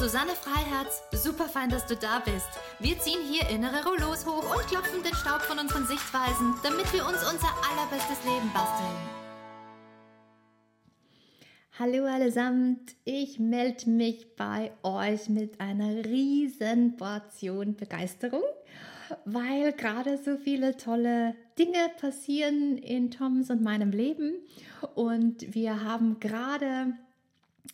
Susanne 0.00 0.30
Freiherz. 0.30 1.02
Super 1.12 1.44
fein, 1.44 1.68
dass 1.68 1.84
du 1.84 1.94
da 1.94 2.20
bist. 2.20 2.48
Wir 2.78 2.98
ziehen 2.98 3.20
hier 3.30 3.46
innere 3.50 3.84
Rollos 3.84 4.24
hoch 4.24 4.56
und 4.56 4.66
klopfen 4.66 5.02
den 5.02 5.14
Staub 5.14 5.42
von 5.42 5.58
unseren 5.58 5.86
Sichtweisen, 5.86 6.54
damit 6.62 6.90
wir 6.94 7.06
uns 7.06 7.18
unser 7.18 7.52
allerbestes 7.70 8.24
Leben 8.24 8.50
basteln. 8.54 8.96
Hallo 11.78 12.06
allesamt, 12.06 12.96
ich 13.04 13.38
melde 13.38 13.90
mich 13.90 14.36
bei 14.36 14.72
euch 14.82 15.28
mit 15.28 15.60
einer 15.60 16.02
riesen 16.06 16.96
Portion 16.96 17.76
Begeisterung, 17.76 18.44
weil 19.26 19.74
gerade 19.74 20.16
so 20.16 20.38
viele 20.38 20.78
tolle 20.78 21.34
Dinge 21.58 21.90
passieren 22.00 22.78
in 22.78 23.10
Toms 23.10 23.50
und 23.50 23.60
meinem 23.60 23.90
Leben 23.90 24.32
und 24.94 25.54
wir 25.54 25.84
haben 25.84 26.20
gerade 26.20 26.94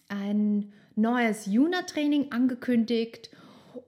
ein 0.08 0.72
neues 0.96 1.46
Juna-Training 1.46 2.32
angekündigt 2.32 3.30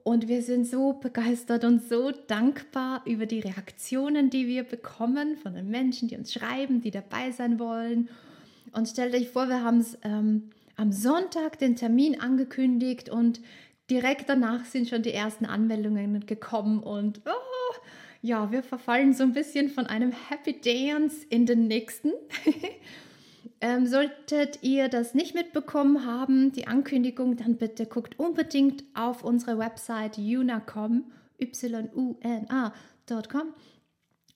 und 0.03 0.27
wir 0.27 0.41
sind 0.43 0.65
so 0.65 0.93
begeistert 0.93 1.63
und 1.63 1.87
so 1.87 2.11
dankbar 2.11 3.01
über 3.05 3.25
die 3.25 3.39
Reaktionen, 3.39 4.29
die 4.29 4.47
wir 4.47 4.63
bekommen 4.63 5.35
von 5.37 5.53
den 5.53 5.69
Menschen, 5.69 6.07
die 6.07 6.15
uns 6.15 6.31
schreiben, 6.31 6.81
die 6.81 6.91
dabei 6.91 7.31
sein 7.31 7.59
wollen. 7.59 8.09
Und 8.71 8.87
stellt 8.87 9.15
euch 9.15 9.29
vor, 9.29 9.49
wir 9.49 9.63
haben 9.63 9.79
es 9.79 9.97
ähm, 10.03 10.51
am 10.77 10.91
Sonntag 10.91 11.57
den 11.59 11.75
Termin 11.75 12.21
angekündigt 12.21 13.09
und 13.09 13.41
direkt 13.89 14.29
danach 14.29 14.65
sind 14.65 14.87
schon 14.87 15.01
die 15.01 15.13
ersten 15.13 15.45
Anmeldungen 15.45 16.25
gekommen 16.25 16.79
und 16.79 17.21
oh, 17.25 17.75
ja, 18.21 18.51
wir 18.51 18.63
verfallen 18.63 19.13
so 19.13 19.23
ein 19.23 19.33
bisschen 19.33 19.69
von 19.69 19.87
einem 19.87 20.11
Happy 20.11 20.59
Dance 20.59 21.25
in 21.29 21.45
den 21.45 21.67
nächsten. 21.67 22.11
Ähm, 23.61 23.87
solltet 23.87 24.63
ihr 24.63 24.87
das 24.87 25.13
nicht 25.13 25.35
mitbekommen 25.35 26.05
haben, 26.05 26.53
die 26.53 26.67
Ankündigung, 26.67 27.35
dann 27.35 27.57
bitte 27.57 27.85
guckt 27.85 28.17
unbedingt 28.17 28.85
auf 28.93 29.23
unsere 29.23 29.59
Website 29.59 30.17
yuna.com, 30.17 31.11
y-u-n-a.com. 31.39 32.73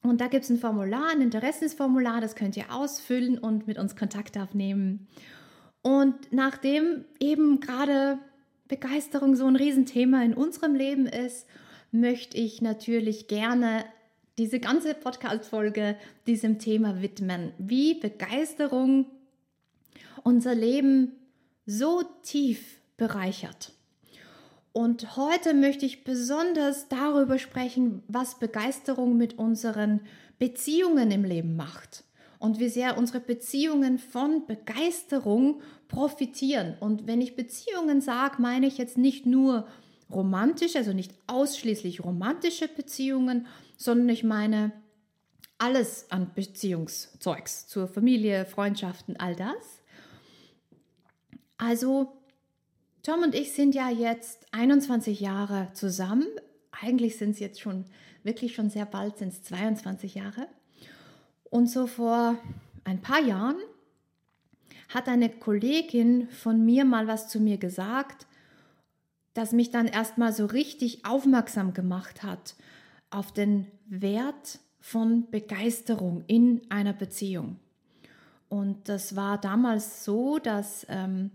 Und 0.01 0.19
da 0.19 0.27
gibt 0.27 0.43
es 0.43 0.49
ein 0.49 0.57
Formular, 0.57 1.11
ein 1.11 1.21
Interessensformular, 1.21 2.19
das 2.19 2.35
könnt 2.35 2.57
ihr 2.57 2.73
ausfüllen 2.73 3.37
und 3.37 3.65
mit 3.65 3.77
uns 3.77 3.95
Kontakt 3.95 4.37
aufnehmen. 4.37 5.07
Und 5.81 6.15
nachdem 6.31 7.05
eben 7.21 7.61
gerade 7.61 8.17
Begeisterung 8.67 9.35
so 9.37 9.45
ein 9.45 9.55
Riesenthema 9.55 10.23
in 10.23 10.33
unserem 10.33 10.75
Leben 10.75 11.05
ist, 11.05 11.47
möchte 11.91 12.37
ich 12.37 12.61
natürlich 12.61 13.27
gerne 13.27 13.85
diese 14.37 14.59
ganze 14.59 14.95
Podcast-Folge 14.95 15.95
diesem 16.25 16.59
Thema 16.59 17.01
widmen, 17.01 17.53
wie 17.57 17.93
Begeisterung 17.93 19.05
unser 20.23 20.55
Leben 20.55 21.13
so 21.65 22.03
tief 22.21 22.79
bereichert. 22.97 23.73
Und 24.71 25.17
heute 25.17 25.53
möchte 25.53 25.85
ich 25.85 26.03
besonders 26.03 26.87
darüber 26.89 27.37
sprechen, 27.37 28.01
was 28.07 28.39
Begeisterung 28.39 29.17
mit 29.17 29.37
unseren 29.37 30.01
Beziehungen 30.39 31.11
im 31.11 31.23
Leben 31.23 31.55
macht 31.55 32.03
und 32.39 32.59
wie 32.59 32.69
sehr 32.69 32.97
unsere 32.97 33.19
Beziehungen 33.19 33.99
von 33.99 34.47
Begeisterung 34.47 35.61
profitieren. 35.87 36.75
Und 36.79 37.05
wenn 37.05 37.21
ich 37.21 37.35
Beziehungen 37.35 38.01
sage, 38.01 38.41
meine 38.41 38.65
ich 38.65 38.79
jetzt 38.79 38.97
nicht 38.97 39.27
nur 39.27 39.67
romantische, 40.11 40.79
also 40.79 40.91
nicht 40.91 41.13
ausschließlich 41.27 42.03
romantische 42.03 42.67
Beziehungen, 42.67 43.45
sondern 43.77 44.09
ich 44.09 44.23
meine 44.23 44.71
alles 45.59 46.07
an 46.09 46.31
Beziehungszeugs 46.33 47.67
zur 47.67 47.87
Familie, 47.87 48.45
Freundschaften, 48.45 49.17
all 49.17 49.35
das. 49.35 49.82
Also 51.65 52.11
Tom 53.03 53.23
und 53.23 53.33
ich 53.33 53.53
sind 53.53 53.73
ja 53.73 53.89
jetzt 53.89 54.47
21 54.51 55.21
Jahre 55.21 55.69
zusammen. 55.73 56.27
Eigentlich 56.71 57.17
sind 57.17 57.31
es 57.31 57.39
jetzt 57.39 57.61
schon 57.61 57.85
wirklich 58.23 58.53
schon 58.53 58.69
sehr 58.69 58.85
bald 58.85 59.17
sind 59.17 59.29
es 59.29 59.43
22 59.43 60.15
Jahre. 60.15 60.47
Und 61.49 61.69
so 61.69 61.87
vor 61.87 62.37
ein 62.83 63.01
paar 63.01 63.21
Jahren 63.21 63.55
hat 64.89 65.07
eine 65.07 65.29
Kollegin 65.29 66.27
von 66.29 66.65
mir 66.65 66.83
mal 66.83 67.07
was 67.07 67.29
zu 67.29 67.39
mir 67.39 67.57
gesagt, 67.57 68.27
das 69.33 69.53
mich 69.53 69.71
dann 69.71 69.87
erstmal 69.87 70.33
so 70.33 70.45
richtig 70.45 71.05
aufmerksam 71.05 71.73
gemacht 71.73 72.23
hat 72.23 72.55
auf 73.09 73.31
den 73.31 73.67
Wert 73.85 74.59
von 74.81 75.29
Begeisterung 75.31 76.25
in 76.27 76.61
einer 76.69 76.93
Beziehung. 76.93 77.57
Und 78.49 78.89
das 78.89 79.15
war 79.15 79.39
damals 79.39 80.03
so, 80.03 80.39
dass 80.39 80.85
ähm, 80.89 81.31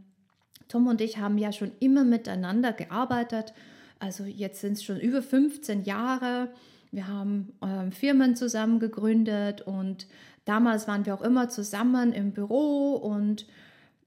Tom 0.68 0.86
und 0.86 1.00
ich 1.00 1.18
haben 1.18 1.38
ja 1.38 1.52
schon 1.52 1.72
immer 1.80 2.04
miteinander 2.04 2.72
gearbeitet. 2.72 3.52
Also 3.98 4.24
jetzt 4.24 4.60
sind 4.60 4.74
es 4.74 4.84
schon 4.84 5.00
über 5.00 5.22
15 5.22 5.84
Jahre. 5.84 6.48
Wir 6.92 7.08
haben 7.08 7.52
ähm, 7.62 7.92
Firmen 7.92 8.36
zusammen 8.36 8.78
gegründet 8.78 9.62
und 9.62 10.06
damals 10.44 10.88
waren 10.88 11.04
wir 11.04 11.14
auch 11.14 11.22
immer 11.22 11.48
zusammen 11.48 12.12
im 12.12 12.32
Büro 12.32 12.94
und 12.94 13.46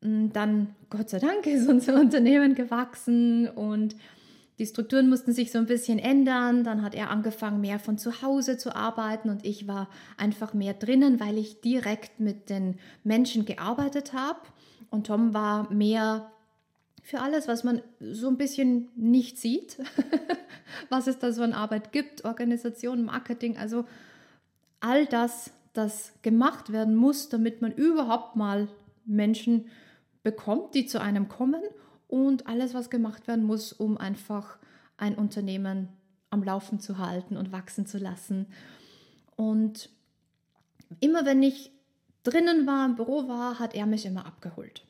dann, 0.02 0.76
Gott 0.90 1.10
sei 1.10 1.20
Dank, 1.20 1.46
ist 1.46 1.68
unser 1.68 2.00
Unternehmen 2.00 2.56
gewachsen 2.56 3.48
und 3.48 3.96
die 4.60 4.66
Strukturen 4.66 5.10
mussten 5.10 5.34
sich 5.34 5.52
so 5.52 5.58
ein 5.58 5.66
bisschen 5.66 5.98
ändern. 5.98 6.64
Dann 6.64 6.84
hat 6.84 6.94
er 6.94 7.10
angefangen, 7.10 7.62
mehr 7.62 7.80
von 7.80 7.98
zu 7.98 8.22
Hause 8.22 8.58
zu 8.58 8.76
arbeiten 8.76 9.30
und 9.30 9.44
ich 9.46 9.68
war 9.68 9.90
einfach 10.18 10.54
mehr 10.54 10.74
drinnen, 10.74 11.20
weil 11.20 11.38
ich 11.38 11.62
direkt 11.62 12.20
mit 12.20 12.50
den 12.50 12.78
Menschen 13.04 13.46
gearbeitet 13.46 14.14
habe. 14.14 14.40
Und 14.92 15.08
Tom 15.08 15.34
war 15.34 15.72
mehr 15.74 16.32
für 17.02 17.20
alles, 17.20 17.48
was 17.48 17.64
man 17.64 17.82
so 18.00 18.28
ein 18.28 18.38
bisschen 18.38 18.90
nicht 18.96 19.38
sieht, 19.38 19.78
was 20.90 21.08
es 21.08 21.20
da 21.20 21.32
so 21.32 21.44
an 21.44 21.54
Arbeit 21.54 21.92
gibt, 21.92 22.26
Organisation, 22.26 23.04
Marketing, 23.04 23.58
also 23.58 23.86
all 24.80 25.06
das, 25.06 25.52
das 25.74 26.14
gemacht 26.22 26.72
werden 26.72 26.96
muss, 26.96 27.30
damit 27.30 27.62
man 27.62 27.72
überhaupt 27.72 28.36
mal 28.36 28.68
Menschen 29.06 29.66
bekommt, 30.24 30.76
die 30.76 30.86
zu 30.86 31.02
einem 31.02 31.28
kommen 31.28 31.62
und 32.08 32.48
alles, 32.48 32.74
was 32.74 32.90
gemacht 32.90 33.28
werden 33.28 33.46
muss, 33.46 33.74
um 33.74 33.98
einfach 33.98 34.58
ein 34.98 35.16
Unternehmen 35.16 35.90
am 36.30 36.44
Laufen 36.44 36.80
zu 36.80 36.98
halten 36.98 37.38
und 37.38 37.52
wachsen 37.52 37.86
zu 37.86 37.98
lassen. 37.98 38.48
Und 39.36 39.90
immer 41.00 41.26
wenn 41.26 41.42
ich 41.42 41.72
drinnen 42.24 42.68
war, 42.68 42.86
im 42.86 42.96
Büro 42.96 43.28
war, 43.28 43.60
hat 43.60 43.74
er 43.74 43.86
mich 43.86 44.06
immer 44.06 44.26
abgeholt. 44.26 44.84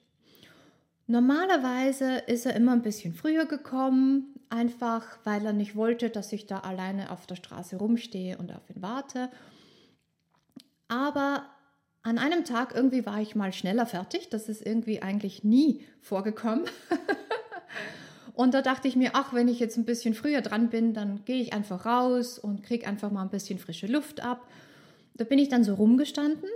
Normalerweise 1.11 2.19
ist 2.27 2.45
er 2.45 2.55
immer 2.55 2.71
ein 2.71 2.83
bisschen 2.83 3.13
früher 3.13 3.43
gekommen, 3.43 4.33
einfach 4.49 5.05
weil 5.25 5.45
er 5.45 5.51
nicht 5.51 5.75
wollte, 5.75 6.09
dass 6.09 6.31
ich 6.31 6.47
da 6.47 6.59
alleine 6.59 7.11
auf 7.11 7.27
der 7.27 7.35
Straße 7.35 7.75
rumstehe 7.75 8.37
und 8.37 8.49
auf 8.53 8.69
ihn 8.73 8.81
warte. 8.81 9.29
Aber 10.87 11.43
an 12.01 12.17
einem 12.17 12.45
Tag 12.45 12.73
irgendwie 12.73 13.05
war 13.05 13.19
ich 13.19 13.35
mal 13.35 13.51
schneller 13.51 13.85
fertig. 13.85 14.29
Das 14.29 14.47
ist 14.47 14.65
irgendwie 14.65 15.01
eigentlich 15.01 15.43
nie 15.43 15.85
vorgekommen. 15.99 16.63
und 18.33 18.53
da 18.53 18.61
dachte 18.61 18.87
ich 18.87 18.95
mir, 18.95 19.09
ach, 19.11 19.33
wenn 19.33 19.49
ich 19.49 19.59
jetzt 19.59 19.75
ein 19.75 19.83
bisschen 19.83 20.13
früher 20.13 20.39
dran 20.39 20.69
bin, 20.69 20.93
dann 20.93 21.25
gehe 21.25 21.41
ich 21.41 21.51
einfach 21.51 21.85
raus 21.85 22.39
und 22.39 22.63
kriege 22.63 22.87
einfach 22.87 23.11
mal 23.11 23.23
ein 23.23 23.29
bisschen 23.29 23.59
frische 23.59 23.87
Luft 23.87 24.23
ab. 24.23 24.47
Da 25.15 25.25
bin 25.25 25.39
ich 25.39 25.49
dann 25.49 25.65
so 25.65 25.73
rumgestanden 25.73 26.47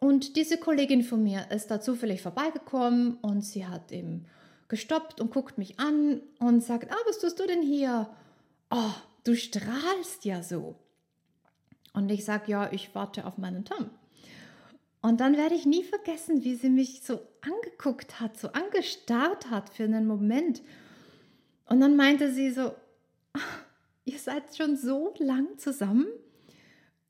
und 0.00 0.36
diese 0.36 0.56
Kollegin 0.56 1.02
von 1.02 1.22
mir 1.22 1.50
ist 1.50 1.70
da 1.70 1.80
zufällig 1.80 2.22
vorbeigekommen 2.22 3.18
und 3.20 3.42
sie 3.42 3.66
hat 3.66 3.92
eben 3.92 4.24
gestoppt 4.68 5.20
und 5.20 5.30
guckt 5.30 5.58
mich 5.58 5.78
an 5.78 6.22
und 6.38 6.64
sagt, 6.64 6.90
ah, 6.90 6.96
was 7.06 7.18
tust 7.18 7.38
du 7.38 7.46
denn 7.46 7.62
hier? 7.62 8.08
Oh, 8.70 8.94
du 9.24 9.36
strahlst 9.36 10.24
ja 10.24 10.42
so. 10.42 10.76
Und 11.92 12.10
ich 12.10 12.24
sage, 12.24 12.50
ja, 12.50 12.72
ich 12.72 12.94
warte 12.94 13.26
auf 13.26 13.36
meinen 13.36 13.66
Tom. 13.66 13.90
Und 15.02 15.20
dann 15.20 15.36
werde 15.36 15.54
ich 15.54 15.66
nie 15.66 15.82
vergessen, 15.82 16.44
wie 16.44 16.54
sie 16.54 16.70
mich 16.70 17.02
so 17.02 17.20
angeguckt 17.42 18.20
hat, 18.20 18.38
so 18.38 18.48
angestarrt 18.52 19.50
hat 19.50 19.70
für 19.70 19.84
einen 19.84 20.06
Moment. 20.06 20.62
Und 21.66 21.80
dann 21.80 21.96
meinte 21.96 22.32
sie 22.32 22.50
so, 22.50 22.74
ihr 24.04 24.18
seid 24.18 24.56
schon 24.56 24.76
so 24.76 25.12
lang 25.18 25.58
zusammen 25.58 26.06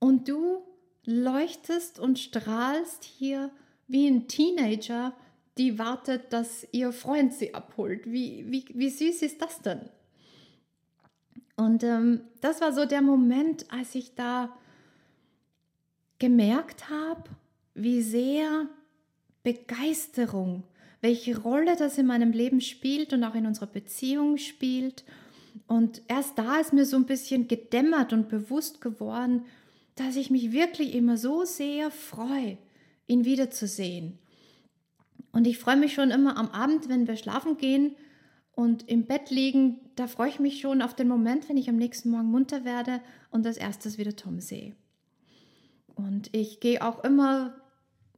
und 0.01 0.29
du 0.29 0.63
leuchtest 1.05 1.99
und 1.99 2.19
strahlst 2.19 3.05
hier 3.05 3.51
wie 3.89 4.07
ein 4.07 4.29
Teenager, 4.29 5.15
die 5.59 5.79
wartet, 5.79 6.33
dass 6.33 6.67
ihr 6.73 6.93
Freund 6.93 7.35
sie 7.35 7.55
abholt. 7.55 8.07
Wie, 8.07 8.45
wie, 8.49 8.65
wie 8.73 8.91
süß 8.91 9.23
ist 9.23 9.43
das 9.43 9.61
denn? 9.63 9.81
Und 11.57 11.83
ähm, 11.83 12.23
das 12.41 12.61
war 12.61 12.73
so 12.73 12.87
der 12.87 13.03
Moment, 13.03 13.67
als 13.71 13.95
ich 13.95 14.15
da 14.15 14.57
gemerkt 16.19 16.89
habe, 16.89 17.25
wie 17.75 18.01
sehr 18.01 18.67
Begeisterung, 19.43 20.65
welche 21.01 21.39
Rolle 21.39 21.77
das 21.77 21.99
in 21.99 22.07
meinem 22.07 22.33
Leben 22.33 22.61
spielt 22.61 23.13
und 23.13 23.25
auch 23.25 23.35
in 23.35 23.47
unserer 23.47 23.67
Beziehung 23.67 24.37
spielt. 24.37 25.05
Und 25.67 26.03
erst 26.09 26.39
da 26.39 26.59
ist 26.59 26.73
mir 26.73 26.87
so 26.87 26.97
ein 26.97 27.07
bisschen 27.07 27.49
gedämmert 27.49 28.13
und 28.13 28.29
bewusst 28.29 28.81
geworden, 28.81 29.45
dass 30.01 30.17
ich 30.17 30.31
mich 30.31 30.51
wirklich 30.51 30.95
immer 30.95 31.19
so 31.19 31.45
sehr 31.45 31.91
freue, 31.91 32.57
ihn 33.07 33.27
wiederzusehen. 33.27 34.19
Und 35.31 35.47
ich 35.47 35.59
freue 35.59 35.77
mich 35.77 35.93
schon 35.93 36.11
immer 36.11 36.39
am 36.39 36.49
Abend, 36.49 36.89
wenn 36.89 37.07
wir 37.07 37.17
schlafen 37.17 37.59
gehen 37.59 37.97
und 38.53 38.89
im 38.89 39.05
Bett 39.05 39.31
liegen, 39.31 39.79
da 39.97 40.07
freue 40.07 40.31
ich 40.31 40.41
mich 40.41 40.61
schon 40.61 40.81
auf 40.81 40.95
den 40.95 41.07
Moment, 41.07 41.51
wenn 41.51 41.59
ich 41.59 41.69
am 41.69 41.77
nächsten 41.77 42.09
Morgen 42.09 42.31
munter 42.31 42.65
werde 42.65 43.03
und 43.31 43.47
als 43.47 43.59
erstes 43.59 43.99
wieder 43.99 44.17
Tom 44.17 44.41
sehe. 44.41 44.75
Und 45.95 46.35
ich 46.35 46.61
gehe 46.61 46.83
auch 46.83 47.05
immer, 47.05 47.55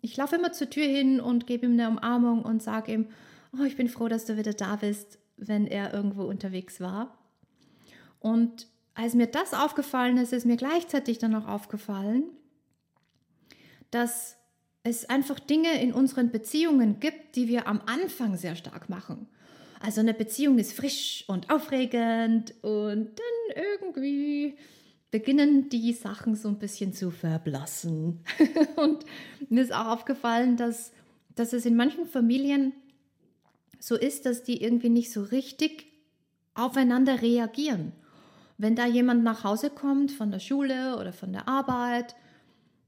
ich 0.01 0.17
laufe 0.17 0.37
immer 0.37 0.53
zur 0.53 0.71
Tür 0.71 0.87
hin 0.87 1.21
und 1.21 1.49
gebe 1.49 1.67
ihm 1.67 1.73
eine 1.73 1.89
Umarmung 1.89 2.43
und 2.43 2.63
sage 2.63 2.93
ihm, 2.93 3.09
oh, 3.59 3.65
ich 3.65 3.77
bin 3.77 3.89
froh, 3.89 4.07
dass 4.07 4.25
du 4.25 4.39
wieder 4.39 4.53
da 4.53 4.77
bist, 4.77 5.19
wenn 5.37 5.67
er 5.67 5.93
irgendwo 5.93 6.23
unterwegs 6.23 6.81
war. 6.81 7.19
Und 8.21 8.69
als 8.95 9.15
mir 9.15 9.27
das 9.27 9.55
aufgefallen 9.55 10.19
ist, 10.19 10.33
ist 10.33 10.47
mir 10.47 10.57
gleichzeitig 10.57 11.19
dann 11.19 11.35
auch 11.35 11.49
aufgefallen, 11.49 12.25
dass 13.91 14.37
es 14.83 15.09
einfach 15.09 15.39
Dinge 15.39 15.81
in 15.81 15.93
unseren 15.93 16.31
Beziehungen 16.31 17.01
gibt, 17.01 17.37
die 17.37 17.49
wir 17.49 17.67
am 17.67 17.81
Anfang 17.87 18.37
sehr 18.37 18.57
stark 18.57 18.89
machen. 18.89 19.29
Also 19.81 20.01
eine 20.01 20.15
Beziehung 20.15 20.59
ist 20.59 20.75
frisch 20.75 21.25
und 21.29 21.51
aufregend 21.51 22.55
und 22.63 23.11
dann 23.19 23.65
irgendwie 23.65 24.57
beginnen 25.11 25.69
die 25.69 25.93
Sachen 25.93 26.35
so 26.37 26.49
ein 26.49 26.59
bisschen 26.59 26.93
zu 26.93 27.11
verblassen. 27.11 28.21
und 28.77 29.05
mir 29.49 29.63
ist 29.63 29.73
auch 29.73 29.87
aufgefallen, 29.87 30.57
dass, 30.57 30.93
dass 31.35 31.53
es 31.53 31.67
in 31.67 31.77
manchen 31.77 32.07
Familien 32.07 32.73
so 33.79 33.97
ist, 33.97 34.27
dass 34.27 34.43
die 34.43 34.63
irgendwie 34.63 34.89
nicht 34.89 35.13
so 35.13 35.23
richtig 35.23 35.87
aufeinander 36.55 37.21
reagieren. 37.21 37.93
Wenn 38.63 38.77
da 38.77 38.87
jemand 38.87 39.25
nach 39.25 39.43
Hause 39.43 39.71
kommt 39.71 40.13
von 40.13 40.31
der 40.31 40.39
Schule 40.39 40.97
oder 40.97 41.13
von 41.13 41.33
der 41.33 41.49
Arbeit, 41.49 42.15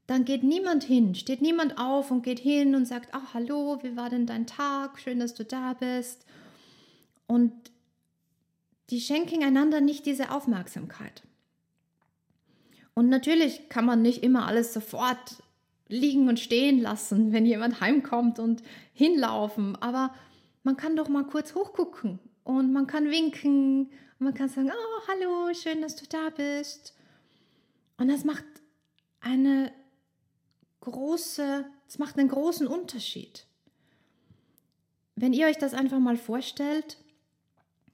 dann 0.06 0.24
geht 0.24 0.44
niemand 0.44 0.84
hin, 0.84 1.16
steht 1.16 1.42
niemand 1.42 1.78
auf 1.78 2.12
und 2.12 2.22
geht 2.22 2.38
hin 2.38 2.76
und 2.76 2.86
sagt, 2.86 3.08
ach 3.10 3.34
hallo, 3.34 3.80
wie 3.82 3.96
war 3.96 4.08
denn 4.08 4.24
dein 4.24 4.46
Tag? 4.46 5.00
Schön, 5.00 5.18
dass 5.18 5.34
du 5.34 5.44
da 5.44 5.72
bist. 5.72 6.26
Und 7.26 7.52
die 8.90 9.00
schenken 9.00 9.42
einander 9.42 9.80
nicht 9.80 10.06
diese 10.06 10.30
Aufmerksamkeit. 10.30 11.24
Und 12.94 13.08
natürlich 13.08 13.68
kann 13.68 13.84
man 13.84 14.00
nicht 14.00 14.22
immer 14.22 14.46
alles 14.46 14.72
sofort 14.72 15.42
liegen 15.88 16.28
und 16.28 16.38
stehen 16.38 16.80
lassen, 16.80 17.32
wenn 17.32 17.46
jemand 17.46 17.80
heimkommt 17.80 18.38
und 18.38 18.62
hinlaufen, 18.92 19.74
aber 19.82 20.14
man 20.62 20.76
kann 20.76 20.94
doch 20.94 21.08
mal 21.08 21.24
kurz 21.24 21.56
hochgucken 21.56 22.20
und 22.44 22.72
man 22.72 22.86
kann 22.86 23.10
winken 23.10 23.90
und 24.19 24.26
man 24.26 24.34
kann 24.34 24.49
sagen, 24.49 24.70
oh, 24.70 25.08
hallo, 25.08 25.52
schön, 25.55 25.82
dass 25.82 25.96
du 25.96 26.06
da 26.06 26.31
bist. 26.31 26.94
Und 27.96 28.08
das 28.08 28.25
macht 28.25 28.44
eine 29.20 29.72
große, 30.81 31.64
es 31.88 31.99
macht 31.99 32.19
einen 32.19 32.28
großen 32.28 32.66
Unterschied. 32.66 33.46
Wenn 35.16 35.32
ihr 35.32 35.46
euch 35.46 35.58
das 35.58 35.75
einfach 35.75 35.99
mal 35.99 36.16
vorstellt, 36.16 36.99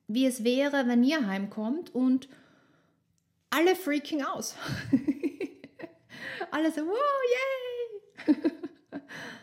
wie 0.09 0.27
es 0.27 0.43
wäre, 0.45 0.87
wenn 0.87 1.05
ihr 1.05 1.27
heimkommt 1.27 1.95
und 1.95 2.29
alle 3.51 3.77
freaking 3.77 4.23
aus. 4.23 4.57
alle 6.51 6.73
so, 6.73 6.87
wow, 6.87 6.99
yay! 8.27 8.37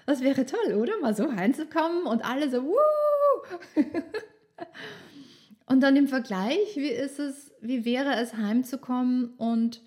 Das 0.06 0.22
wäre 0.22 0.46
toll, 0.46 0.74
oder? 0.76 0.98
Mal 1.02 1.14
so 1.14 1.34
heimzukommen 1.34 2.06
und 2.06 2.24
alle 2.24 2.50
so, 2.50 2.64
wuh! 2.64 2.76
Und 5.68 5.82
dann 5.82 5.98
im 5.98 6.08
Vergleich, 6.08 6.76
wie 6.76 6.90
ist 6.90 7.20
es, 7.20 7.54
wie 7.62 7.84
wäre 7.86 8.16
es 8.16 8.34
heimzukommen 8.36 9.36
und 9.38 9.82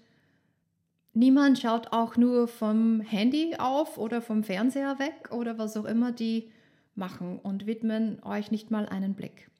niemand 1.15 1.59
schaut 1.59 1.93
auch 1.93 2.17
nur 2.17 2.49
vom 2.49 3.01
Handy 3.01 3.57
auf 3.59 3.97
oder 3.97 4.21
vom 4.21 4.45
Fernseher 4.45 4.99
weg 4.99 5.31
oder 5.33 5.57
was 5.57 5.77
auch 5.79 5.87
immer 5.87 6.13
die 6.13 6.53
machen 6.95 7.39
und 7.39 7.67
widmen 7.67 8.23
euch 8.23 8.51
nicht 8.51 8.71
mal 8.71 8.87
einen 8.87 9.15
Blick. 9.15 9.51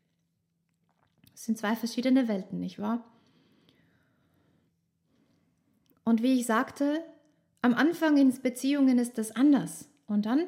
Es 1.35 1.47
sind 1.47 1.57
zwei 1.57 1.75
verschiedene 1.75 2.29
Welten, 2.29 2.61
nicht 2.61 2.79
wahr? 2.79 3.03
Und 6.05 6.23
wie 6.23 6.39
ich 6.39 6.45
sagte, 6.45 7.03
am 7.63 7.73
Anfang 7.73 8.19
in 8.19 8.31
Beziehungen 8.43 8.99
ist 8.99 9.17
das 9.17 9.35
anders. 9.35 9.89
Und 10.07 10.27
dann, 10.27 10.45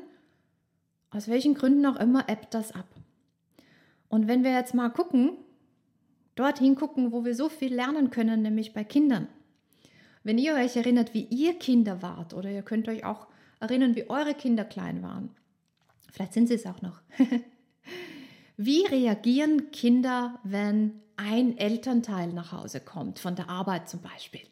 aus 1.10 1.28
welchen 1.28 1.54
Gründen 1.54 1.86
auch 1.86 1.96
immer, 1.96 2.28
ebbt 2.28 2.52
das 2.52 2.72
ab. 2.72 2.88
Und 4.10 4.28
wenn 4.28 4.44
wir 4.44 4.52
jetzt 4.52 4.74
mal 4.74 4.90
gucken, 4.90 5.38
dorthin 6.34 6.74
gucken, 6.74 7.12
wo 7.12 7.24
wir 7.24 7.34
so 7.34 7.48
viel 7.48 7.74
lernen 7.74 8.10
können, 8.10 8.42
nämlich 8.42 8.72
bei 8.72 8.84
Kindern. 8.84 9.28
Wenn 10.24 10.38
ihr 10.38 10.54
euch 10.54 10.76
erinnert, 10.76 11.14
wie 11.14 11.24
ihr 11.24 11.58
Kinder 11.58 12.02
wart, 12.02 12.34
oder 12.34 12.50
ihr 12.50 12.62
könnt 12.62 12.88
euch 12.88 13.04
auch 13.04 13.26
erinnern, 13.60 13.96
wie 13.96 14.08
eure 14.08 14.34
Kinder 14.34 14.64
klein 14.64 15.02
waren. 15.02 15.30
Vielleicht 16.10 16.34
sind 16.34 16.48
sie 16.48 16.54
es 16.54 16.66
auch 16.66 16.82
noch. 16.82 17.00
wie 18.56 18.86
reagieren 18.86 19.70
Kinder, 19.70 20.38
wenn 20.44 21.00
ein 21.16 21.56
Elternteil 21.58 22.32
nach 22.32 22.52
Hause 22.52 22.80
kommt, 22.80 23.18
von 23.18 23.36
der 23.36 23.48
Arbeit 23.48 23.88
zum 23.88 24.00
Beispiel? 24.00 24.42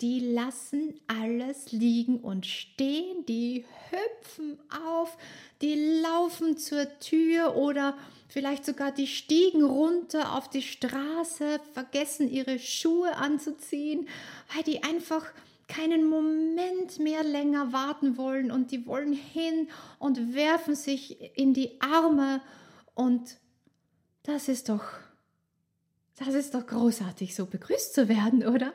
Die 0.00 0.20
lassen 0.20 1.00
alles 1.06 1.72
liegen 1.72 2.20
und 2.20 2.44
stehen, 2.44 3.24
die 3.26 3.64
hüpfen 3.90 4.58
auf, 4.88 5.16
die 5.62 6.00
laufen 6.02 6.58
zur 6.58 6.98
Tür 6.98 7.56
oder 7.56 7.96
vielleicht 8.28 8.66
sogar 8.66 8.92
die 8.92 9.06
stiegen 9.06 9.64
runter 9.64 10.34
auf 10.36 10.50
die 10.50 10.62
Straße, 10.62 11.60
vergessen 11.72 12.30
ihre 12.30 12.58
Schuhe 12.58 13.16
anzuziehen, 13.16 14.06
weil 14.54 14.64
die 14.64 14.82
einfach 14.82 15.24
keinen 15.66 16.08
Moment 16.08 16.98
mehr 16.98 17.24
länger 17.24 17.72
warten 17.72 18.16
wollen 18.18 18.50
und 18.50 18.70
die 18.70 18.86
wollen 18.86 19.14
hin 19.14 19.68
und 19.98 20.34
werfen 20.34 20.74
sich 20.74 21.38
in 21.38 21.54
die 21.54 21.80
Arme 21.80 22.40
und 22.94 23.38
das 24.22 24.48
ist 24.48 24.68
doch 24.68 24.84
das 26.18 26.28
ist 26.34 26.54
doch 26.54 26.66
großartig 26.66 27.34
so 27.34 27.44
begrüßt 27.44 27.92
zu 27.92 28.08
werden, 28.08 28.46
oder? 28.46 28.72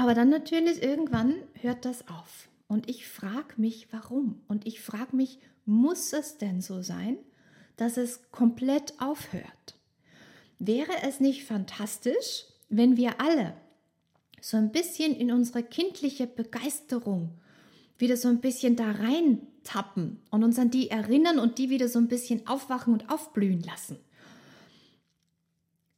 Aber 0.00 0.14
dann 0.14 0.30
natürlich 0.30 0.82
irgendwann 0.82 1.34
hört 1.60 1.84
das 1.84 2.08
auf. 2.08 2.48
Und 2.68 2.88
ich 2.88 3.06
frage 3.06 3.52
mich, 3.58 3.88
warum? 3.90 4.40
Und 4.48 4.66
ich 4.66 4.80
frage 4.80 5.14
mich, 5.14 5.38
muss 5.66 6.14
es 6.14 6.38
denn 6.38 6.62
so 6.62 6.80
sein, 6.80 7.18
dass 7.76 7.98
es 7.98 8.22
komplett 8.32 8.94
aufhört? 8.98 9.76
Wäre 10.58 11.02
es 11.02 11.20
nicht 11.20 11.44
fantastisch, 11.44 12.46
wenn 12.70 12.96
wir 12.96 13.20
alle 13.20 13.52
so 14.40 14.56
ein 14.56 14.72
bisschen 14.72 15.14
in 15.14 15.30
unsere 15.30 15.62
kindliche 15.62 16.26
Begeisterung 16.26 17.32
wieder 17.98 18.16
so 18.16 18.28
ein 18.28 18.40
bisschen 18.40 18.76
da 18.76 18.92
rein 18.92 19.46
tappen 19.64 20.18
und 20.30 20.42
uns 20.42 20.58
an 20.58 20.70
die 20.70 20.88
erinnern 20.88 21.38
und 21.38 21.58
die 21.58 21.68
wieder 21.68 21.88
so 21.88 21.98
ein 21.98 22.08
bisschen 22.08 22.46
aufwachen 22.46 22.94
und 22.94 23.10
aufblühen 23.10 23.62
lassen? 23.62 23.98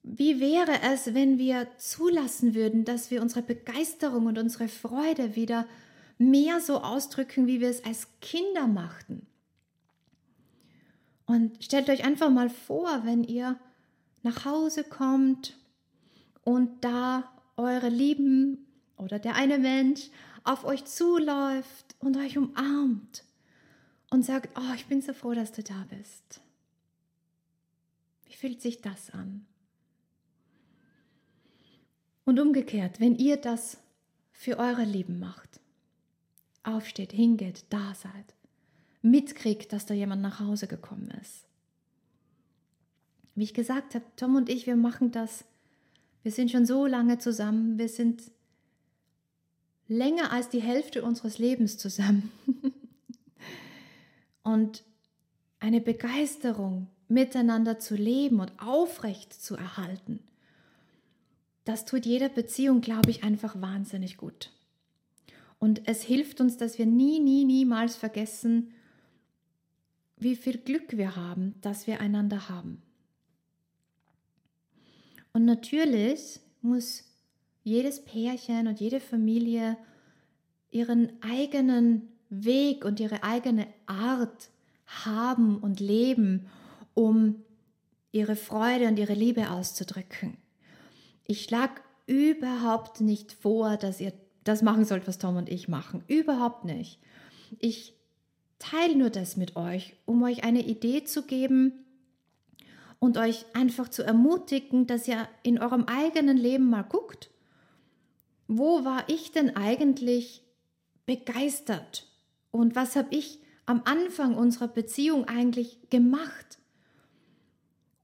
Wie 0.03 0.41
wäre 0.41 0.83
es, 0.83 1.15
wenn 1.15 1.39
wir 1.39 1.69
zulassen 1.79 2.55
würden, 2.55 2.85
dass 2.85 3.11
wir 3.11 3.23
unsere 3.23 3.43
Begeisterung 3.43 4.27
und 4.27 4.39
unsere 4.39 4.69
Freude 4.69 5.37
wieder 5.37 5.67
mehr 6.19 6.61
so 6.61 6.81
ausdrücken, 6.81 7.47
wie 7.47 7.61
wir 7.61 7.71
es 7.71 7.85
als 7.85 8.09
Kinder 8.21 8.67
machten? 8.67 9.27
Und 11.27 11.63
stellt 11.63 11.89
euch 11.89 12.05
einfach 12.05 12.31
mal 12.31 12.51
vor, 12.51 13.03
wenn 13.05 13.23
ihr 13.23 13.59
nach 14.23 14.45
Hause 14.45 14.85
kommt 14.85 15.57
und 16.43 16.85
da 16.85 17.33
eure 17.57 17.89
Lieben 17.89 18.67
oder 18.97 19.19
der 19.19 19.37
eine 19.37 19.59
Mensch 19.59 20.11
auf 20.45 20.65
euch 20.65 20.85
zuläuft 20.85 21.95
und 22.01 22.17
euch 22.17 22.37
umarmt 22.37 23.25
und 24.11 24.25
sagt, 24.25 24.59
oh, 24.59 24.75
ich 24.75 24.87
bin 24.87 25.01
so 25.01 25.15
froh, 25.15 25.33
dass 25.33 25.53
du 25.53 25.63
da 25.63 25.87
bist. 25.89 26.41
Wie 28.27 28.35
fühlt 28.35 28.61
sich 28.61 28.81
das 28.81 29.11
an? 29.11 29.47
Und 32.25 32.39
umgekehrt, 32.39 33.01
wenn 33.01 33.17
ihr 33.17 33.37
das 33.37 33.79
für 34.33 34.59
eure 34.59 34.85
Lieben 34.85 35.19
macht, 35.19 35.61
aufsteht, 36.63 37.13
hingeht, 37.13 37.65
da 37.71 37.95
seid, 37.95 38.35
mitkriegt, 39.03 39.73
dass 39.73 39.87
da 39.87 39.95
jemand 39.95 40.23
nach 40.23 40.41
Hause 40.41 40.67
gekommen 40.67 41.13
ist. 41.21 41.45
Wie 43.35 43.45
ich 43.45 43.55
gesagt 43.55 43.95
habe, 43.95 44.05
Tom 44.17 44.37
und 44.37 44.49
ich, 44.49 44.67
wir 44.67 44.77
machen 44.77 45.11
das. 45.11 45.45
Wir 46.23 46.31
sind 46.31 46.51
schon 46.51 46.67
so 46.67 46.87
lange 46.87 47.19
zusammen. 47.19 47.79
Wir 47.79 47.89
sind 47.89 48.23
länger 49.89 50.33
als 50.33 50.49
die 50.49 50.63
Hälfte 50.63 51.03
unseres 51.03 51.39
Lebens 51.39 51.79
zusammen. 51.79 52.31
und 54.43 54.85
eine 55.59 55.81
Begeisterung, 55.81 56.89
miteinander 57.09 57.79
zu 57.79 57.95
leben 57.95 58.41
und 58.41 58.53
aufrecht 58.59 59.33
zu 59.33 59.55
erhalten, 59.55 60.21
das 61.65 61.85
tut 61.85 62.07
jeder 62.07 62.29
Beziehung, 62.29 62.81
glaube 62.81 63.11
ich, 63.11 63.23
einfach 63.23 63.61
wahnsinnig 63.61 64.17
gut. 64.17 64.51
Und 65.59 65.83
es 65.87 66.03
hilft 66.03 66.41
uns, 66.41 66.57
dass 66.57 66.79
wir 66.79 66.87
nie, 66.87 67.21
nie, 67.21 67.45
niemals 67.45 67.95
vergessen, 67.95 68.73
wie 70.17 70.37
viel 70.37 70.59
Glück 70.59 70.97
wir 70.97 71.15
haben, 71.15 71.55
dass 71.61 71.87
wir 71.87 72.01
einander 72.01 72.49
haben. 72.49 72.83
Und 75.33 75.45
natürlich 75.45 76.41
muss 76.63 77.05
jedes 77.65 78.05
Pärchen 78.05 78.67
und 78.67 78.81
jede 78.81 79.01
Familie 79.01 79.77
ihren 80.71 81.13
eigenen 81.23 82.09
Weg 82.29 82.85
und 82.85 82.99
ihre 82.99 83.23
eigene 83.23 83.67
Art 83.87 84.51
haben 84.87 85.59
und 85.59 85.81
leben, 85.81 86.47
um 86.95 87.43
ihre 88.11 88.37
Freude 88.37 88.89
und 88.89 88.99
ihre 88.99 89.15
Liebe 89.15 89.51
auszudrücken. 89.51 90.37
Ich 91.27 91.45
schlage 91.45 91.81
überhaupt 92.07 93.01
nicht 93.01 93.33
vor, 93.33 93.77
dass 93.77 94.01
ihr 94.01 94.13
das 94.45 94.63
machen 94.63 94.85
sollt, 94.85 95.07
was 95.07 95.19
Tom 95.19 95.37
und 95.37 95.49
ich 95.49 95.69
machen. 95.69 96.03
Überhaupt 96.09 96.65
nicht. 96.65 96.99
Ich 97.59 97.95
teile 98.59 98.97
nur 98.97 99.11
das 99.11 99.37
mit 99.37 99.57
euch, 99.57 99.95
um 100.05 100.23
euch 100.23 100.45
eine 100.45 100.65
Idee 100.65 101.05
zu 101.05 101.23
geben 101.23 101.85
und 102.99 103.19
euch 103.19 103.45
einfach 103.55 103.89
zu 103.89 104.03
ermutigen, 104.05 104.87
dass 104.87 105.09
ihr 105.09 105.29
in 105.43 105.59
eurem 105.59 105.85
eigenen 105.85 106.37
Leben 106.37 106.71
mal 106.71 106.83
guckt, 106.83 107.31
wo 108.47 108.85
war 108.85 109.09
ich 109.09 109.33
denn 109.33 109.57
eigentlich 109.57 110.43
begeistert 111.07 112.07
und 112.51 112.77
was 112.77 112.97
habe 112.97 113.09
ich 113.15 113.41
am 113.67 113.83
Anfang 113.85 114.37
unserer 114.37 114.69
Beziehung 114.69 115.27
eigentlich 115.27 115.79
gemacht? 115.91 116.59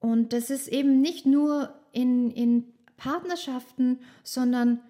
Und 0.00 0.32
das 0.32 0.50
ist 0.50 0.68
eben 0.68 1.00
nicht 1.00 1.26
nur 1.26 1.75
in, 1.92 2.30
in 2.30 2.72
Partnerschaften, 2.99 4.00
sondern 4.23 4.81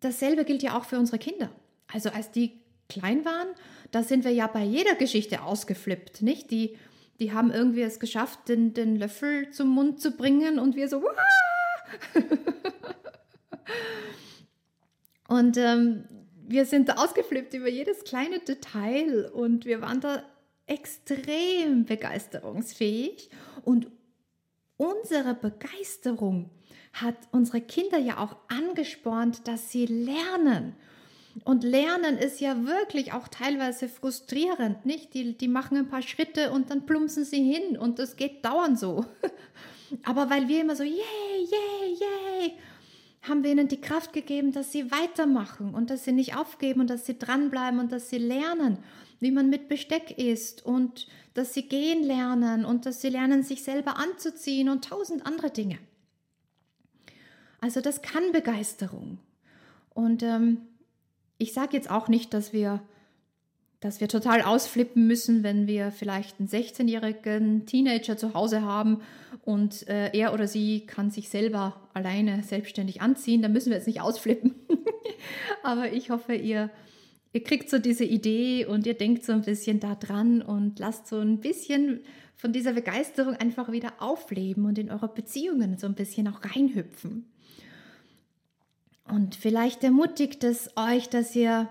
dasselbe 0.00 0.44
gilt 0.44 0.62
ja 0.62 0.76
auch 0.76 0.84
für 0.84 0.98
unsere 0.98 1.18
Kinder. 1.18 1.50
Also 1.90 2.10
als 2.10 2.30
die 2.30 2.60
klein 2.88 3.24
waren, 3.24 3.48
da 3.90 4.02
sind 4.02 4.24
wir 4.24 4.32
ja 4.32 4.46
bei 4.46 4.62
jeder 4.62 4.94
Geschichte 4.94 5.42
ausgeflippt, 5.42 6.20
nicht? 6.20 6.50
Die, 6.50 6.76
die 7.18 7.32
haben 7.32 7.50
irgendwie 7.50 7.80
es 7.82 7.98
geschafft, 7.98 8.48
den, 8.48 8.74
den 8.74 8.96
Löffel 8.96 9.50
zum 9.50 9.68
Mund 9.68 10.00
zu 10.00 10.10
bringen 10.10 10.58
und 10.58 10.76
wir 10.76 10.88
so, 10.88 11.02
und 15.28 15.56
ähm, 15.56 16.04
wir 16.48 16.66
sind 16.66 16.96
ausgeflippt 16.96 17.54
über 17.54 17.68
jedes 17.68 18.04
kleine 18.04 18.40
Detail 18.40 19.30
und 19.32 19.64
wir 19.64 19.80
waren 19.80 20.00
da 20.00 20.22
extrem 20.66 21.84
begeisterungsfähig 21.84 23.30
und 23.62 23.88
unsere 24.76 25.34
Begeisterung 25.34 26.50
hat 26.92 27.16
unsere 27.30 27.60
Kinder 27.60 27.98
ja 27.98 28.18
auch 28.18 28.36
angespornt, 28.48 29.46
dass 29.46 29.70
sie 29.70 29.86
lernen. 29.86 30.74
Und 31.44 31.64
Lernen 31.64 32.16
ist 32.16 32.40
ja 32.40 32.64
wirklich 32.64 33.12
auch 33.12 33.28
teilweise 33.28 33.88
frustrierend, 33.88 34.86
nicht? 34.86 35.12
Die, 35.12 35.36
die 35.36 35.48
machen 35.48 35.76
ein 35.76 35.88
paar 35.88 36.00
Schritte 36.00 36.50
und 36.50 36.70
dann 36.70 36.86
plumpsen 36.86 37.24
sie 37.24 37.42
hin 37.42 37.76
und 37.76 37.98
das 37.98 38.16
geht 38.16 38.44
dauernd 38.44 38.78
so. 38.78 39.04
Aber 40.04 40.30
weil 40.30 40.48
wir 40.48 40.62
immer 40.62 40.74
so, 40.74 40.82
yay, 40.82 40.94
yay, 40.94 41.94
yay, 42.00 42.52
haben 43.22 43.44
wir 43.44 43.52
ihnen 43.52 43.68
die 43.68 43.80
Kraft 43.80 44.12
gegeben, 44.12 44.52
dass 44.52 44.72
sie 44.72 44.90
weitermachen 44.90 45.74
und 45.74 45.90
dass 45.90 46.04
sie 46.04 46.12
nicht 46.12 46.36
aufgeben 46.36 46.80
und 46.80 46.90
dass 46.90 47.04
sie 47.04 47.18
dranbleiben 47.18 47.80
und 47.80 47.92
dass 47.92 48.08
sie 48.08 48.18
lernen, 48.18 48.78
wie 49.20 49.30
man 49.30 49.50
mit 49.50 49.68
Besteck 49.68 50.18
isst 50.18 50.64
und 50.64 51.06
dass 51.34 51.54
sie 51.54 51.68
gehen 51.68 52.02
lernen 52.02 52.64
und 52.64 52.86
dass 52.86 53.00
sie 53.00 53.08
lernen, 53.08 53.42
sich 53.42 53.62
selber 53.62 53.96
anzuziehen 53.98 54.68
und 54.68 54.84
tausend 54.84 55.26
andere 55.26 55.50
Dinge. 55.50 55.78
Also 57.60 57.80
das 57.80 58.02
kann 58.02 58.32
Begeisterung. 58.32 59.18
Und 59.94 60.22
ähm, 60.22 60.58
ich 61.38 61.52
sage 61.52 61.76
jetzt 61.76 61.90
auch 61.90 62.08
nicht, 62.08 62.32
dass 62.34 62.52
wir, 62.52 62.82
dass 63.80 64.00
wir 64.00 64.08
total 64.08 64.42
ausflippen 64.42 65.06
müssen, 65.06 65.42
wenn 65.42 65.66
wir 65.66 65.90
vielleicht 65.90 66.38
einen 66.38 66.48
16-jährigen 66.48 67.66
Teenager 67.66 68.16
zu 68.16 68.34
Hause 68.34 68.62
haben 68.62 69.00
und 69.44 69.88
äh, 69.88 70.10
er 70.16 70.32
oder 70.32 70.46
sie 70.46 70.86
kann 70.86 71.10
sich 71.10 71.28
selber 71.28 71.88
alleine 71.94 72.42
selbstständig 72.42 73.00
anziehen. 73.00 73.42
Da 73.42 73.48
müssen 73.48 73.70
wir 73.70 73.76
jetzt 73.76 73.86
nicht 73.86 74.00
ausflippen. 74.00 74.54
Aber 75.62 75.92
ich 75.92 76.10
hoffe, 76.10 76.34
ihr, 76.34 76.70
ihr 77.36 77.44
kriegt 77.44 77.68
so 77.68 77.78
diese 77.78 78.04
Idee 78.06 78.64
und 78.64 78.86
ihr 78.86 78.94
denkt 78.94 79.22
so 79.22 79.32
ein 79.32 79.42
bisschen 79.42 79.78
da 79.78 79.94
dran 79.94 80.40
und 80.40 80.78
lasst 80.78 81.06
so 81.06 81.18
ein 81.18 81.38
bisschen 81.40 82.00
von 82.34 82.50
dieser 82.50 82.72
Begeisterung 82.72 83.34
einfach 83.34 83.70
wieder 83.70 83.92
aufleben 83.98 84.64
und 84.64 84.78
in 84.78 84.90
eure 84.90 85.08
Beziehungen 85.08 85.76
so 85.76 85.86
ein 85.86 85.94
bisschen 85.94 86.28
auch 86.28 86.40
reinhüpfen. 86.42 87.26
Und 89.04 89.34
vielleicht 89.34 89.84
ermutigt 89.84 90.44
es 90.44 90.70
euch, 90.76 91.10
dass 91.10 91.36
ihr 91.36 91.68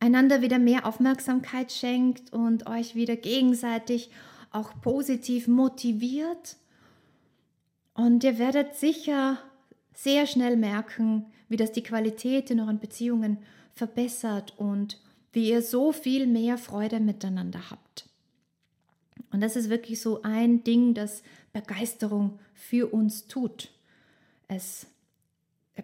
einander 0.00 0.40
wieder 0.40 0.58
mehr 0.58 0.86
Aufmerksamkeit 0.86 1.72
schenkt 1.72 2.32
und 2.32 2.66
euch 2.66 2.94
wieder 2.94 3.16
gegenseitig 3.16 4.10
auch 4.50 4.80
positiv 4.80 5.46
motiviert. 5.46 6.56
Und 7.92 8.24
ihr 8.24 8.38
werdet 8.38 8.76
sicher 8.76 9.36
sehr 9.92 10.26
schnell 10.26 10.56
merken, 10.56 11.26
wie 11.50 11.58
das 11.58 11.72
die 11.72 11.82
Qualität 11.82 12.50
in 12.50 12.60
euren 12.60 12.78
Beziehungen 12.78 13.36
verbessert 13.76 14.54
und 14.56 14.98
wie 15.32 15.50
ihr 15.50 15.62
so 15.62 15.92
viel 15.92 16.26
mehr 16.26 16.58
Freude 16.58 16.98
miteinander 16.98 17.70
habt. 17.70 18.08
Und 19.30 19.40
das 19.42 19.54
ist 19.54 19.68
wirklich 19.68 20.00
so 20.00 20.22
ein 20.22 20.64
Ding, 20.64 20.94
das 20.94 21.22
Begeisterung 21.52 22.38
für 22.54 22.92
uns 22.92 23.26
tut. 23.28 23.70
Es 24.48 24.86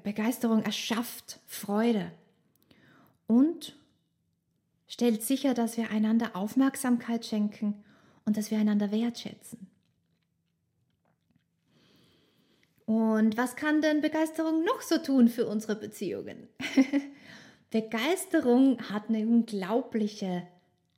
Begeisterung 0.02 0.62
erschafft 0.62 1.38
Freude 1.46 2.10
und 3.26 3.76
stellt 4.86 5.22
sicher, 5.22 5.54
dass 5.54 5.76
wir 5.76 5.90
einander 5.90 6.34
Aufmerksamkeit 6.34 7.26
schenken 7.26 7.84
und 8.24 8.36
dass 8.36 8.50
wir 8.50 8.58
einander 8.58 8.90
wertschätzen. 8.90 9.66
Und 12.86 13.36
was 13.36 13.54
kann 13.54 13.80
denn 13.80 14.00
Begeisterung 14.00 14.64
noch 14.64 14.80
so 14.80 14.98
tun 14.98 15.28
für 15.28 15.46
unsere 15.46 15.76
Beziehungen? 15.76 16.48
Begeisterung 17.72 18.78
hat 18.90 19.08
eine 19.08 19.26
unglaubliche 19.26 20.46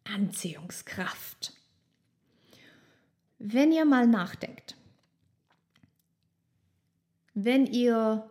Anziehungskraft. 0.03 1.53
Wenn 3.39 3.71
ihr 3.71 3.85
mal 3.85 4.09
nachdenkt, 4.09 4.77
wenn 7.33 7.67
ihr 7.67 8.29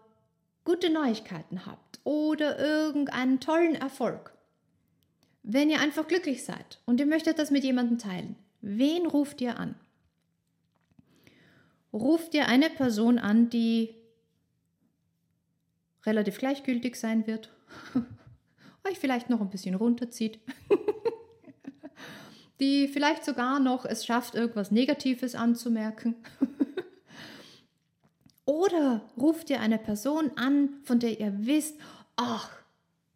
gute 0.65 0.91
Neuigkeiten 0.91 1.65
habt 1.65 2.01
oder 2.03 2.59
irgendeinen 2.59 3.39
tollen 3.39 3.75
Erfolg, 3.75 4.33
wenn 5.43 5.69
ihr 5.69 5.79
einfach 5.79 6.05
glücklich 6.09 6.43
seid 6.43 6.81
und 6.85 6.99
ihr 6.99 7.05
möchtet 7.05 7.39
das 7.39 7.49
mit 7.49 7.63
jemandem 7.63 7.97
teilen, 7.97 8.35
wen 8.59 9.07
ruft 9.07 9.39
ihr 9.39 9.57
an? 9.57 9.75
Ruft 11.93 12.33
ihr 12.33 12.49
eine 12.49 12.69
Person 12.69 13.19
an, 13.19 13.49
die 13.49 13.95
relativ 16.05 16.39
gleichgültig 16.39 16.97
sein 16.97 17.25
wird, 17.25 17.49
euch 18.87 18.99
vielleicht 18.99 19.29
noch 19.29 19.41
ein 19.41 19.49
bisschen 19.49 19.75
runterzieht, 19.75 20.39
die 22.59 22.87
vielleicht 22.87 23.25
sogar 23.25 23.59
noch 23.59 23.85
es 23.85 24.05
schafft, 24.05 24.35
irgendwas 24.35 24.71
Negatives 24.71 25.35
anzumerken 25.35 26.15
Oder 28.45 29.01
ruft 29.17 29.49
ihr 29.49 29.61
eine 29.61 29.77
Person 29.77 30.31
an, 30.35 30.69
von 30.83 30.99
der 30.99 31.19
ihr 31.19 31.33
wisst, 31.45 31.79
ach, 32.17 32.49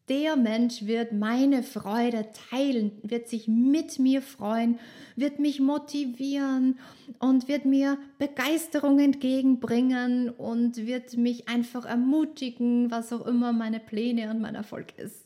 der 0.07 0.37
Mensch 0.37 0.85
wird 0.85 1.11
meine 1.11 1.63
Freude 1.63 2.27
teilen, 2.49 2.93
wird 3.03 3.27
sich 3.27 3.49
mit 3.49 3.99
mir 3.99 4.21
freuen, 4.21 4.79
wird 5.17 5.39
mich 5.39 5.59
motivieren 5.59 6.79
und 7.19 7.49
wird 7.49 7.65
mir 7.65 7.97
Begeisterung 8.17 8.99
entgegenbringen 8.99 10.29
und 10.29 10.77
wird 10.77 11.17
mich 11.17 11.49
einfach 11.49 11.83
ermutigen, 11.83 12.89
was 12.89 13.11
auch 13.11 13.25
immer 13.25 13.51
meine 13.51 13.81
Pläne 13.81 14.31
und 14.31 14.39
mein 14.39 14.55
Erfolg 14.55 14.97
ist. 14.97 15.25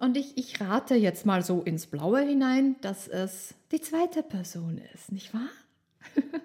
Und 0.00 0.16
ich, 0.16 0.38
ich 0.38 0.60
rate 0.60 0.94
jetzt 0.94 1.26
mal 1.26 1.44
so 1.44 1.60
ins 1.60 1.86
Blaue 1.86 2.22
hinein, 2.22 2.76
dass 2.80 3.06
es 3.06 3.54
die 3.70 3.82
zweite 3.82 4.22
Person 4.22 4.80
ist, 4.94 5.12
nicht 5.12 5.34
wahr? 5.34 5.50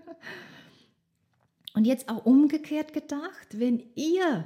Und 1.73 1.85
jetzt 1.85 2.09
auch 2.09 2.25
umgekehrt 2.25 2.91
gedacht, 2.93 3.59
wenn 3.59 3.81
ihr 3.95 4.45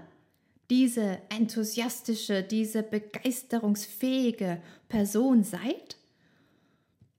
diese 0.69 1.19
enthusiastische, 1.29 2.43
diese 2.43 2.83
begeisterungsfähige 2.83 4.61
Person 4.87 5.43
seid, 5.43 5.97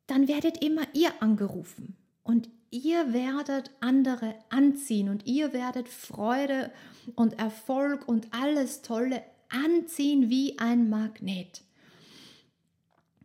dann 0.06 0.28
werdet 0.28 0.62
immer 0.64 0.82
ihr 0.92 1.10
angerufen 1.20 1.96
und 2.22 2.48
ihr 2.70 3.12
werdet 3.12 3.72
andere 3.80 4.36
anziehen 4.48 5.08
und 5.08 5.26
ihr 5.26 5.52
werdet 5.52 5.88
Freude 5.88 6.70
und 7.16 7.38
Erfolg 7.38 8.08
und 8.08 8.28
alles 8.32 8.82
Tolle 8.82 9.22
anziehen 9.48 10.30
wie 10.30 10.58
ein 10.58 10.88
Magnet. 10.88 11.62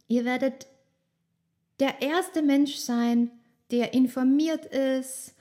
Ihr 0.07 0.25
werdet 0.25 0.67
der 1.79 2.01
erste 2.01 2.41
Mensch 2.41 2.75
sein, 2.75 3.31
der 3.71 3.93
informiert 3.93 4.65
ist, 4.65 5.35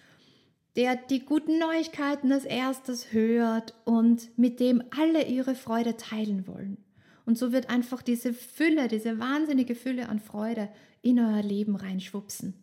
der 0.76 0.96
die 0.96 1.20
guten 1.20 1.58
Neuigkeiten 1.58 2.32
als 2.32 2.44
erstes 2.44 3.12
hört 3.12 3.74
und 3.84 4.36
mit 4.36 4.58
dem 4.58 4.82
alle 4.90 5.26
ihre 5.26 5.54
Freude 5.54 5.96
teilen 5.96 6.46
wollen. 6.46 6.78
Und 7.26 7.38
so 7.38 7.52
wird 7.52 7.70
einfach 7.70 8.02
diese 8.02 8.32
Fülle, 8.32 8.88
diese 8.88 9.18
wahnsinnige 9.18 9.74
Fülle 9.74 10.08
an 10.08 10.18
Freude 10.18 10.68
in 11.00 11.20
euer 11.20 11.42
Leben 11.42 11.76
reinschwupsen. 11.76 12.54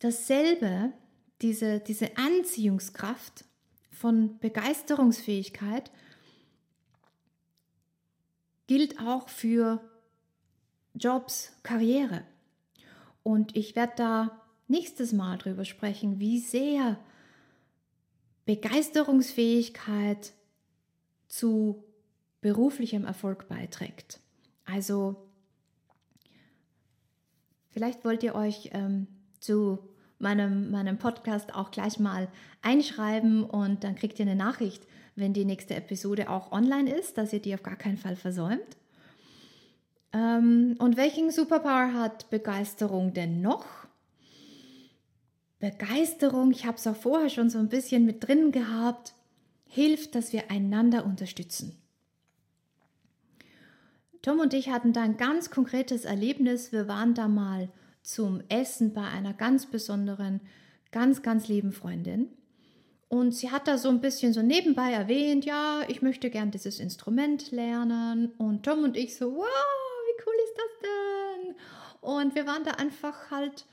Dasselbe, 0.00 0.92
diese, 1.42 1.80
diese 1.80 2.16
Anziehungskraft 2.16 3.44
von 3.90 4.38
Begeisterungsfähigkeit, 4.40 5.90
gilt 8.66 8.98
auch 9.00 9.28
für 9.28 9.80
Jobs, 10.94 11.52
Karriere. 11.62 12.22
Und 13.22 13.56
ich 13.56 13.76
werde 13.76 13.92
da 13.96 14.40
nächstes 14.68 15.12
Mal 15.12 15.38
drüber 15.38 15.64
sprechen, 15.64 16.20
wie 16.20 16.38
sehr 16.38 16.98
Begeisterungsfähigkeit 18.46 20.32
zu 21.28 21.84
beruflichem 22.40 23.04
Erfolg 23.04 23.48
beiträgt. 23.48 24.20
Also 24.64 25.16
vielleicht 27.70 28.04
wollt 28.04 28.22
ihr 28.22 28.34
euch 28.34 28.70
ähm, 28.72 29.06
zu 29.38 29.78
meinem, 30.18 30.70
meinem 30.70 30.98
Podcast 30.98 31.54
auch 31.54 31.70
gleich 31.70 31.98
mal 31.98 32.28
einschreiben 32.62 33.44
und 33.44 33.84
dann 33.84 33.96
kriegt 33.96 34.18
ihr 34.18 34.26
eine 34.26 34.36
Nachricht, 34.36 34.86
wenn 35.16 35.32
die 35.32 35.44
nächste 35.44 35.74
Episode 35.74 36.30
auch 36.30 36.52
online 36.52 36.94
ist, 36.94 37.18
dass 37.18 37.32
ihr 37.32 37.40
die 37.40 37.54
auf 37.54 37.62
gar 37.62 37.76
keinen 37.76 37.98
Fall 37.98 38.16
versäumt. 38.16 38.76
Ähm, 40.12 40.76
und 40.78 40.96
welchen 40.96 41.30
Superpower 41.30 41.94
hat 41.94 42.30
Begeisterung 42.30 43.12
denn 43.12 43.40
noch? 43.40 43.66
Begeisterung, 45.60 46.50
ich 46.52 46.64
habe 46.64 46.78
es 46.78 46.86
auch 46.86 46.96
vorher 46.96 47.28
schon 47.28 47.50
so 47.50 47.58
ein 47.58 47.68
bisschen 47.68 48.06
mit 48.06 48.26
drin 48.26 48.50
gehabt, 48.50 49.12
hilft, 49.66 50.14
dass 50.14 50.32
wir 50.32 50.50
einander 50.50 51.04
unterstützen. 51.04 51.76
Tom 54.22 54.40
und 54.40 54.52
ich 54.52 54.70
hatten 54.70 54.92
da 54.92 55.02
ein 55.02 55.16
ganz 55.16 55.50
konkretes 55.50 56.04
Erlebnis. 56.04 56.72
Wir 56.72 56.88
waren 56.88 57.14
da 57.14 57.28
mal 57.28 57.70
zum 58.02 58.42
Essen 58.48 58.92
bei 58.92 59.06
einer 59.06 59.32
ganz 59.32 59.66
besonderen, 59.66 60.40
ganz, 60.90 61.22
ganz 61.22 61.48
lieben 61.48 61.72
Freundin. 61.72 62.28
Und 63.08 63.34
sie 63.34 63.50
hat 63.50 63.66
da 63.66 63.76
so 63.76 63.88
ein 63.88 64.00
bisschen 64.00 64.32
so 64.32 64.42
nebenbei 64.42 64.92
erwähnt, 64.92 65.44
ja, 65.44 65.82
ich 65.88 66.00
möchte 66.00 66.30
gern 66.30 66.50
dieses 66.50 66.78
Instrument 66.80 67.50
lernen. 67.50 68.32
Und 68.38 68.64
Tom 68.64 68.84
und 68.84 68.96
ich 68.96 69.16
so, 69.16 69.34
wow, 69.36 69.89
ist 70.50 70.58
das 70.58 70.90
denn? 70.90 71.54
Und 72.00 72.34
wir 72.34 72.46
waren 72.46 72.64
da 72.64 72.72
einfach 72.72 73.30
halt 73.30 73.66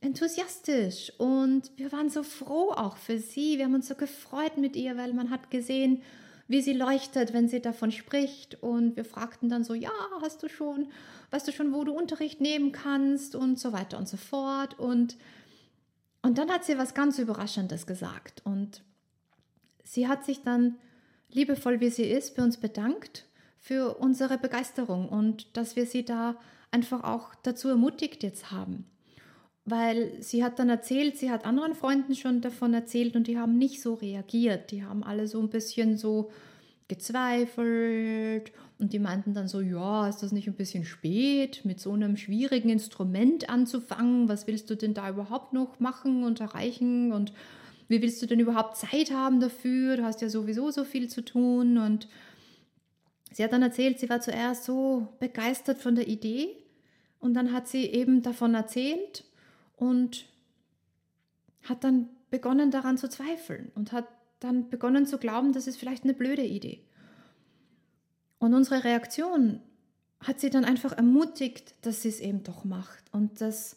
enthusiastisch 0.00 1.12
und 1.18 1.70
wir 1.76 1.92
waren 1.92 2.10
so 2.10 2.22
froh 2.22 2.72
auch 2.72 2.96
für 2.96 3.18
sie. 3.18 3.58
Wir 3.58 3.66
haben 3.66 3.74
uns 3.74 3.88
so 3.88 3.94
gefreut 3.94 4.58
mit 4.58 4.74
ihr, 4.76 4.96
weil 4.96 5.12
man 5.12 5.30
hat 5.30 5.50
gesehen, 5.50 6.02
wie 6.48 6.60
sie 6.60 6.72
leuchtet, 6.72 7.32
wenn 7.32 7.48
sie 7.48 7.60
davon 7.60 7.92
spricht. 7.92 8.62
Und 8.62 8.96
wir 8.96 9.04
fragten 9.04 9.48
dann 9.48 9.64
so, 9.64 9.74
ja, 9.74 9.92
hast 10.20 10.42
du 10.42 10.48
schon, 10.48 10.88
weißt 11.30 11.46
du 11.46 11.52
schon, 11.52 11.72
wo 11.72 11.84
du 11.84 11.92
Unterricht 11.92 12.40
nehmen 12.40 12.72
kannst 12.72 13.36
und 13.36 13.60
so 13.60 13.72
weiter 13.72 13.96
und 13.96 14.08
so 14.08 14.16
fort. 14.16 14.78
Und, 14.78 15.16
und 16.20 16.38
dann 16.38 16.50
hat 16.50 16.64
sie 16.64 16.78
was 16.78 16.94
ganz 16.94 17.18
Überraschendes 17.18 17.86
gesagt. 17.86 18.42
Und 18.44 18.82
sie 19.84 20.08
hat 20.08 20.24
sich 20.24 20.42
dann, 20.42 20.78
liebevoll 21.30 21.80
wie 21.80 21.90
sie 21.90 22.04
ist, 22.04 22.36
bei 22.36 22.42
uns 22.42 22.56
bedankt 22.56 23.24
für 23.62 23.94
unsere 23.94 24.36
Begeisterung 24.36 25.08
und 25.08 25.56
dass 25.56 25.74
wir 25.74 25.86
sie 25.86 26.04
da 26.04 26.36
einfach 26.70 27.02
auch 27.04 27.34
dazu 27.42 27.70
ermutigt 27.70 28.22
jetzt 28.22 28.50
haben 28.50 28.84
weil 29.64 30.20
sie 30.20 30.42
hat 30.42 30.58
dann 30.58 30.68
erzählt, 30.68 31.16
sie 31.16 31.30
hat 31.30 31.44
anderen 31.44 31.74
Freunden 31.74 32.16
schon 32.16 32.40
davon 32.40 32.74
erzählt 32.74 33.14
und 33.14 33.26
die 33.26 33.38
haben 33.38 33.58
nicht 33.58 33.80
so 33.80 33.94
reagiert. 33.94 34.70
Die 34.72 34.84
haben 34.84 35.04
alle 35.04 35.28
so 35.28 35.40
ein 35.40 35.50
bisschen 35.50 35.96
so 35.96 36.30
gezweifelt 36.88 38.52
und 38.78 38.92
die 38.92 38.98
meinten 38.98 39.34
dann 39.34 39.46
so, 39.46 39.60
ja, 39.60 40.08
ist 40.08 40.22
das 40.22 40.32
nicht 40.32 40.48
ein 40.48 40.56
bisschen 40.56 40.84
spät, 40.84 41.64
mit 41.64 41.78
so 41.80 41.92
einem 41.92 42.16
schwierigen 42.16 42.70
Instrument 42.70 43.48
anzufangen? 43.48 44.28
Was 44.28 44.48
willst 44.48 44.68
du 44.68 44.74
denn 44.74 44.94
da 44.94 45.08
überhaupt 45.08 45.52
noch 45.52 45.78
machen 45.78 46.24
und 46.24 46.40
erreichen? 46.40 47.12
Und 47.12 47.32
wie 47.86 48.02
willst 48.02 48.20
du 48.20 48.26
denn 48.26 48.40
überhaupt 48.40 48.76
Zeit 48.76 49.12
haben 49.12 49.38
dafür? 49.38 49.96
Du 49.96 50.02
hast 50.02 50.22
ja 50.22 50.28
sowieso 50.28 50.72
so 50.72 50.82
viel 50.82 51.08
zu 51.08 51.24
tun. 51.24 51.78
Und 51.78 52.08
sie 53.32 53.44
hat 53.44 53.52
dann 53.52 53.62
erzählt, 53.62 53.98
sie 53.98 54.08
war 54.08 54.20
zuerst 54.20 54.64
so 54.64 55.08
begeistert 55.18 55.78
von 55.78 55.94
der 55.94 56.08
Idee 56.08 56.56
und 57.18 57.34
dann 57.34 57.52
hat 57.52 57.68
sie 57.68 57.86
eben 57.86 58.22
davon 58.22 58.54
erzählt 58.54 59.24
und 59.76 60.26
hat 61.62 61.84
dann 61.84 62.08
begonnen 62.30 62.70
daran 62.70 62.98
zu 62.98 63.08
zweifeln 63.08 63.70
und 63.74 63.92
hat 63.92 64.06
dann 64.40 64.70
begonnen 64.70 65.06
zu 65.06 65.18
glauben, 65.18 65.52
das 65.52 65.66
ist 65.66 65.76
vielleicht 65.76 66.04
eine 66.04 66.14
blöde 66.14 66.44
Idee. 66.44 66.84
Und 68.38 68.54
unsere 68.54 68.82
Reaktion 68.82 69.60
hat 70.18 70.40
sie 70.40 70.50
dann 70.50 70.64
einfach 70.64 70.92
ermutigt, 70.92 71.74
dass 71.82 72.02
sie 72.02 72.08
es 72.08 72.20
eben 72.20 72.42
doch 72.42 72.64
macht. 72.64 73.04
Und 73.12 73.40
das 73.40 73.76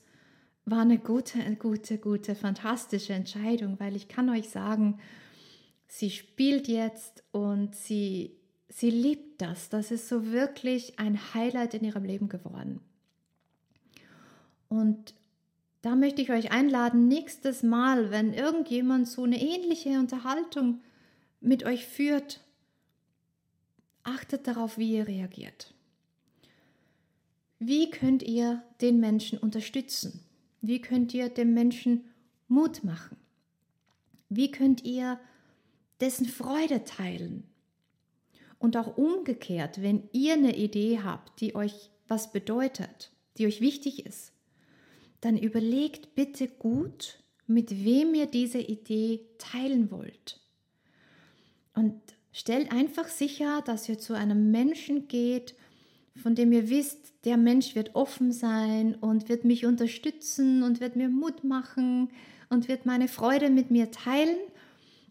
war 0.66 0.82
eine 0.82 0.98
gute, 0.98 1.40
gute, 1.58 1.98
gute, 2.00 2.34
fantastische 2.36 3.14
Entscheidung, 3.14 3.80
weil 3.80 3.96
ich 3.96 4.08
kann 4.08 4.30
euch 4.30 4.50
sagen, 4.50 5.00
sie 5.88 6.10
spielt 6.10 6.68
jetzt 6.68 7.24
und 7.32 7.76
sie, 7.76 8.36
sie 8.70 8.90
liebt 8.90 9.42
das. 9.42 9.70
Das 9.70 9.92
ist 9.92 10.08
so 10.08 10.32
wirklich 10.32 11.00
ein 11.00 11.34
Highlight 11.34 11.74
in 11.74 11.84
ihrem 11.84 12.04
Leben 12.04 12.30
geworden. 12.30 12.82
Und 14.70 15.14
da 15.82 15.96
möchte 15.96 16.22
ich 16.22 16.32
euch 16.32 16.52
einladen, 16.52 17.08
nächstes 17.08 17.62
Mal, 17.62 18.10
wenn 18.10 18.34
irgendjemand 18.34 19.08
so 19.08 19.24
eine 19.24 19.40
ähnliche 19.40 20.00
Unterhaltung 20.00 20.82
mit 21.42 21.64
euch 21.64 21.86
führt, 21.86 22.42
achtet 24.04 24.48
darauf, 24.48 24.78
wie 24.78 24.96
ihr 24.96 25.08
reagiert. 25.08 25.74
Wie 27.60 27.90
könnt 27.90 28.24
ihr 28.24 28.64
den 28.82 29.00
Menschen 29.00 29.38
unterstützen? 29.40 30.22
Wie 30.62 30.82
könnt 30.82 31.14
ihr 31.14 31.30
dem 31.30 31.54
Menschen 31.54 32.06
Mut 32.48 32.84
machen? 32.84 33.18
Wie 34.30 34.52
könnt 34.52 34.84
ihr 34.84 35.20
dessen 36.02 36.26
Freude 36.26 36.84
teilen? 36.84 37.44
Und 38.66 38.78
auch 38.78 38.98
umgekehrt, 38.98 39.84
wenn 39.84 40.10
ihr 40.12 40.34
eine 40.34 40.58
Idee 40.58 41.02
habt, 41.04 41.40
die 41.40 41.54
euch 41.54 41.92
was 42.08 42.32
bedeutet, 42.32 43.12
die 43.38 43.46
euch 43.46 43.62
wichtig 43.62 44.08
ist, 44.08 44.34
dann 45.22 45.38
überlegt 45.38 46.16
bitte 46.16 46.48
gut, 46.48 47.20
mit 47.46 47.86
wem 47.86 48.16
ihr 48.16 48.26
diese 48.26 48.58
Idee 48.58 49.20
teilen 49.38 49.92
wollt. 49.92 50.40
Und 51.76 51.94
stellt 52.32 52.72
einfach 52.72 53.08
sicher, 53.08 53.62
dass 53.64 53.88
ihr 53.88 54.00
zu 54.00 54.16
einem 54.16 54.50
Menschen 54.50 55.08
geht, 55.08 55.54
von 56.16 56.34
dem 56.34 56.52
ihr 56.52 56.68
wisst, 56.68 57.14
der 57.24 57.38
Mensch 57.38 57.76
wird 57.76 57.94
offen 57.94 58.32
sein 58.32 58.96
und 58.96 59.30
wird 59.30 59.46
mich 59.46 59.68
unterstützen 59.68 60.64
und 60.64 60.80
wird 60.80 60.96
mir 60.96 61.10
Mut 61.10 61.44
machen 61.44 62.10
und 62.50 62.68
wird 62.68 62.88
meine 62.88 63.10
Freude 63.10 63.52
mit 63.52 63.70
mir 63.70 63.92
teilen. 63.92 64.40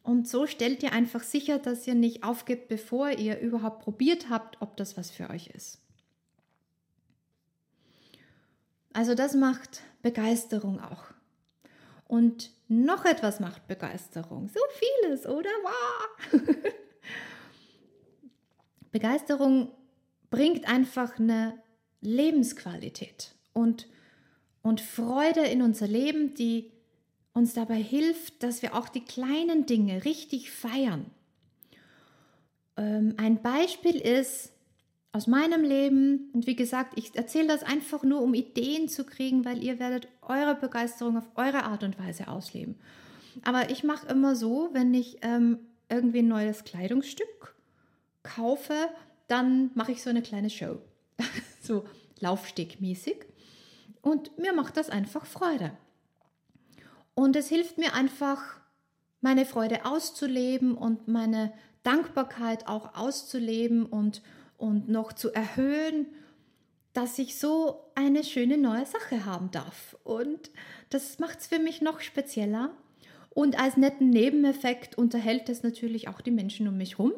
Und 0.05 0.29
so 0.29 0.47
stellt 0.47 0.83
ihr 0.83 0.93
einfach 0.93 1.23
sicher, 1.23 1.59
dass 1.59 1.87
ihr 1.87 1.95
nicht 1.95 2.25
aufgebt, 2.25 2.69
bevor 2.69 3.09
ihr 3.09 3.41
überhaupt 3.41 3.83
probiert 3.83 4.29
habt, 4.29 4.61
ob 4.61 4.77
das 4.77 4.99
was 4.99 5.11
für 5.11 5.31
euch 5.31 5.47
ist. 5.49 5.81
Also 8.93 9.15
das 9.15 9.35
macht 9.35 9.81
Begeisterung 10.03 10.79
auch. 10.79 11.05
Und 12.07 12.53
noch 12.69 13.07
etwas 13.07 13.41
macht 13.41 13.67
Begeisterung. 13.67 14.51
So 14.51 14.61
vieles, 14.75 15.27
oder? 15.27 15.49
Wow. 15.63 16.43
Begeisterung 18.93 19.73
bringt 20.29 20.69
einfach 20.69 21.19
eine 21.19 21.59
Lebensqualität 22.03 23.35
und, 23.55 23.89
und 24.61 24.83
Freude 24.83 25.41
in 25.47 25.63
unser 25.63 25.87
Leben, 25.87 26.35
die 26.35 26.74
uns 27.35 27.55
dabei 27.55 27.83
hilft, 27.83 28.43
dass 28.43 28.63
wir 28.63 28.75
auch 28.75 28.89
die 28.89 29.05
kleinen 29.05 29.67
Dinge 29.67 30.05
richtig 30.05 30.51
feiern. 30.51 31.07
Ähm, 32.77 33.15
ein 33.19 33.43
Beispiel 33.43 33.97
ist, 33.97 34.55
aus 35.15 35.29
meinem 35.29 35.63
Leben. 35.63 36.29
Und 36.33 36.49
wie 36.49 36.57
gesagt, 36.57 36.95
ich 36.99 37.15
erzähle 37.15 37.47
das 37.47 37.63
einfach 37.63 38.03
nur, 38.03 38.21
um 38.21 38.35
Ideen 38.35 38.89
zu 38.89 39.05
kriegen, 39.05 39.45
weil 39.45 39.63
ihr 39.63 39.79
werdet 39.79 40.09
eure 40.23 40.57
Begeisterung 40.57 41.17
auf 41.17 41.29
eure 41.37 41.63
Art 41.63 41.85
und 41.85 41.99
Weise 42.01 42.27
ausleben. 42.27 42.75
Aber 43.45 43.71
ich 43.71 43.85
mache 43.85 44.09
immer 44.09 44.35
so, 44.35 44.71
wenn 44.73 44.93
ich 44.93 45.19
ähm, 45.23 45.61
irgendwie 45.89 46.19
ein 46.19 46.29
neues 46.29 46.65
Kleidungsstück 46.65 47.55
kaufe, 48.25 48.75
dann 49.29 49.71
mache 49.75 49.93
ich 49.93 50.03
so 50.03 50.11
eine 50.11 50.23
kleine 50.23 50.51
Show. 50.51 50.79
so 51.63 51.85
laufstegmäßig. 52.19 53.19
Und 54.03 54.37
mir 54.37 54.53
macht 54.53 54.77
das 54.77 54.91
einfach 54.91 55.27
Freude. 55.27 55.77
Und 57.15 57.37
es 57.37 57.49
hilft 57.49 57.79
mir 57.79 57.95
einfach, 57.95 58.61
meine 59.21 59.47
Freude 59.47 59.87
auszuleben 59.87 60.75
und 60.75 61.09
meine 61.09 61.53
Dankbarkeit 61.83 62.67
auch 62.67 62.95
auszuleben 62.95 63.87
und 63.87 64.23
und 64.57 64.89
noch 64.89 65.13
zu 65.13 65.33
erhöhen, 65.33 66.07
dass 66.93 67.19
ich 67.19 67.39
so 67.39 67.91
eine 67.95 68.23
schöne 68.23 68.57
neue 68.57 68.87
Sache 68.87 69.25
haben 69.25 69.51
darf. 69.51 69.97
Und 70.05 70.51
das 70.91 71.19
macht 71.19 71.41
es 71.41 71.47
für 71.49 71.59
mich 71.59 71.83
noch 71.83 72.01
spezieller. 72.01 72.71
Und 73.31 73.59
als 73.59 73.77
netten 73.77 74.11
Nebeneffekt 74.11 74.97
unterhält 74.97 75.49
es 75.49 75.65
natürlich 75.65 76.07
auch 76.09 76.21
die 76.21 76.31
Menschen 76.31 76.69
um 76.69 76.77
mich 76.77 76.99
herum. 76.99 77.13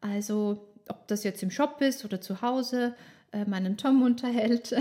Also 0.00 0.68
ob 0.88 1.08
das 1.08 1.24
jetzt 1.24 1.42
im 1.42 1.50
Shop 1.50 1.80
ist 1.80 2.04
oder 2.04 2.20
zu 2.20 2.42
Hause, 2.42 2.94
äh, 3.32 3.46
meinen 3.46 3.78
Tom 3.78 4.02
unterhält. 4.02 4.74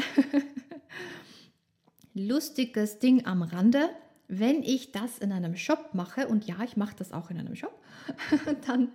Lustiges 2.13 2.99
Ding 2.99 3.25
am 3.25 3.43
Rande, 3.43 3.89
wenn 4.27 4.61
ich 4.61 4.91
das 4.91 5.19
in 5.19 5.31
einem 5.31 5.55
Shop 5.55 5.93
mache, 5.93 6.27
und 6.27 6.45
ja, 6.45 6.57
ich 6.63 6.75
mache 6.75 6.95
das 6.97 7.13
auch 7.13 7.29
in 7.29 7.39
einem 7.39 7.55
Shop, 7.55 7.73
dann 8.67 8.89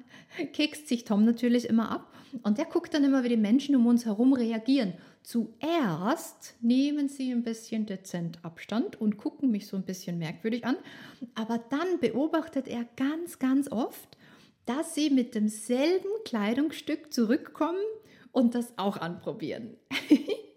kekst 0.53 0.89
sich 0.89 1.05
Tom 1.05 1.25
natürlich 1.25 1.69
immer 1.69 1.91
ab 1.91 2.13
und 2.43 2.59
der 2.59 2.67
guckt 2.67 2.95
dann 2.95 3.05
immer, 3.05 3.25
wie 3.25 3.31
die 3.31 3.37
Menschen 3.37 3.77
um 3.77 3.87
uns 3.87 4.05
herum 4.05 4.33
reagieren. 4.33 4.95
Zuerst 5.23 6.57
nehmen 6.61 7.09
sie 7.09 7.31
ein 7.31 7.43
bisschen 7.43 7.87
dezent 7.87 8.45
Abstand 8.45 9.01
und 9.01 9.17
gucken 9.17 9.51
mich 9.51 9.67
so 9.67 9.77
ein 9.77 9.85
bisschen 9.85 10.19
merkwürdig 10.19 10.65
an, 10.65 10.77
aber 11.35 11.59
dann 11.59 12.01
beobachtet 12.01 12.69
er 12.69 12.87
ganz, 12.97 13.39
ganz 13.39 13.71
oft, 13.71 14.17
dass 14.67 14.95
sie 14.95 15.11
mit 15.11 15.35
demselben 15.35 16.09
Kleidungsstück 16.25 17.13
zurückkommen 17.13 17.83
und 18.33 18.55
das 18.55 18.77
auch 18.79 18.97
anprobieren. 18.97 19.77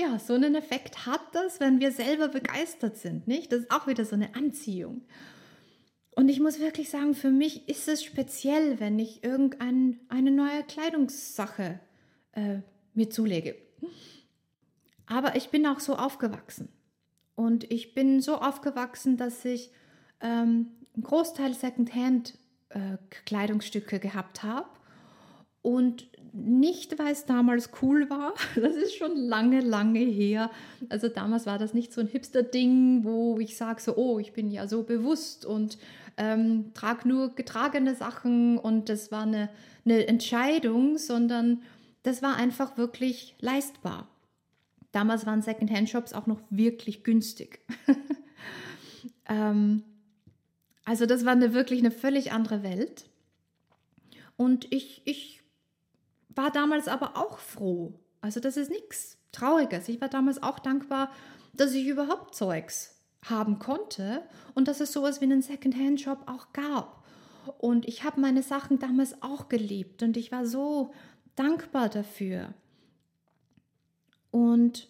ja, 0.00 0.18
so 0.18 0.34
einen 0.34 0.54
Effekt 0.54 1.06
hat 1.06 1.20
das, 1.32 1.60
wenn 1.60 1.80
wir 1.80 1.92
selber 1.92 2.28
begeistert 2.28 2.96
sind, 2.96 3.28
nicht? 3.28 3.52
Das 3.52 3.60
ist 3.60 3.70
auch 3.70 3.86
wieder 3.86 4.04
so 4.04 4.14
eine 4.14 4.34
Anziehung. 4.34 5.02
Und 6.16 6.28
ich 6.28 6.40
muss 6.40 6.58
wirklich 6.58 6.90
sagen, 6.90 7.14
für 7.14 7.30
mich 7.30 7.68
ist 7.68 7.88
es 7.88 8.02
speziell, 8.02 8.80
wenn 8.80 8.98
ich 8.98 9.22
irgendeine 9.22 10.30
neue 10.30 10.64
Kleidungssache 10.64 11.80
äh, 12.32 12.58
mir 12.94 13.10
zulege. 13.10 13.56
Aber 15.06 15.36
ich 15.36 15.50
bin 15.50 15.66
auch 15.66 15.80
so 15.80 15.96
aufgewachsen. 15.96 16.68
Und 17.34 17.70
ich 17.70 17.94
bin 17.94 18.20
so 18.20 18.36
aufgewachsen, 18.36 19.16
dass 19.16 19.44
ich 19.44 19.70
ähm, 20.20 20.68
einen 20.94 21.02
Großteil 21.02 21.54
Secondhand-Kleidungsstücke 21.54 23.96
äh, 23.96 24.00
gehabt 24.00 24.42
habe. 24.42 24.68
Und 25.62 26.08
nicht, 26.32 26.98
weil 26.98 27.12
es 27.12 27.26
damals 27.26 27.70
cool 27.82 28.08
war. 28.08 28.34
Das 28.54 28.76
ist 28.76 28.94
schon 28.94 29.16
lange, 29.16 29.60
lange 29.60 30.00
her. 30.00 30.50
Also 30.88 31.08
damals 31.08 31.46
war 31.46 31.58
das 31.58 31.74
nicht 31.74 31.92
so 31.92 32.00
ein 32.00 32.06
Hipster-Ding, 32.06 33.04
wo 33.04 33.38
ich 33.38 33.56
sage 33.56 33.80
so, 33.80 33.96
oh, 33.96 34.18
ich 34.18 34.32
bin 34.32 34.50
ja 34.50 34.66
so 34.66 34.82
bewusst 34.82 35.44
und 35.44 35.78
ähm, 36.16 36.72
trage 36.74 37.08
nur 37.08 37.34
getragene 37.34 37.94
Sachen 37.94 38.58
und 38.58 38.88
das 38.88 39.10
war 39.10 39.22
eine, 39.22 39.48
eine 39.84 40.06
Entscheidung, 40.06 40.98
sondern 40.98 41.62
das 42.02 42.22
war 42.22 42.36
einfach 42.36 42.76
wirklich 42.76 43.34
leistbar. 43.40 44.08
Damals 44.92 45.26
waren 45.26 45.42
Secondhand-Shops 45.42 46.12
auch 46.12 46.26
noch 46.26 46.40
wirklich 46.50 47.04
günstig. 47.04 47.60
ähm, 49.28 49.82
also 50.84 51.06
das 51.06 51.24
war 51.24 51.32
eine, 51.32 51.54
wirklich 51.54 51.80
eine 51.80 51.90
völlig 51.90 52.32
andere 52.32 52.62
Welt. 52.62 53.08
Und 54.36 54.72
ich, 54.72 55.02
ich 55.04 55.39
war 56.40 56.50
damals 56.50 56.88
aber 56.88 57.18
auch 57.18 57.38
froh. 57.38 57.92
Also 58.22 58.40
das 58.40 58.56
ist 58.56 58.70
nichts 58.70 59.18
Trauriges. 59.30 59.88
Ich 59.90 60.00
war 60.00 60.08
damals 60.08 60.42
auch 60.42 60.58
dankbar, 60.58 61.12
dass 61.52 61.74
ich 61.74 61.86
überhaupt 61.86 62.34
Zeugs 62.34 62.98
haben 63.22 63.58
konnte 63.58 64.22
und 64.54 64.66
dass 64.66 64.80
es 64.80 64.92
sowas 64.92 65.20
wie 65.20 65.26
einen 65.26 65.42
Secondhand-Shop 65.42 66.22
auch 66.26 66.54
gab. 66.54 67.04
Und 67.58 67.86
ich 67.86 68.04
habe 68.04 68.22
meine 68.22 68.42
Sachen 68.42 68.78
damals 68.78 69.22
auch 69.22 69.50
geliebt 69.50 70.02
und 70.02 70.16
ich 70.16 70.32
war 70.32 70.46
so 70.46 70.94
dankbar 71.36 71.90
dafür. 71.90 72.54
Und 74.30 74.88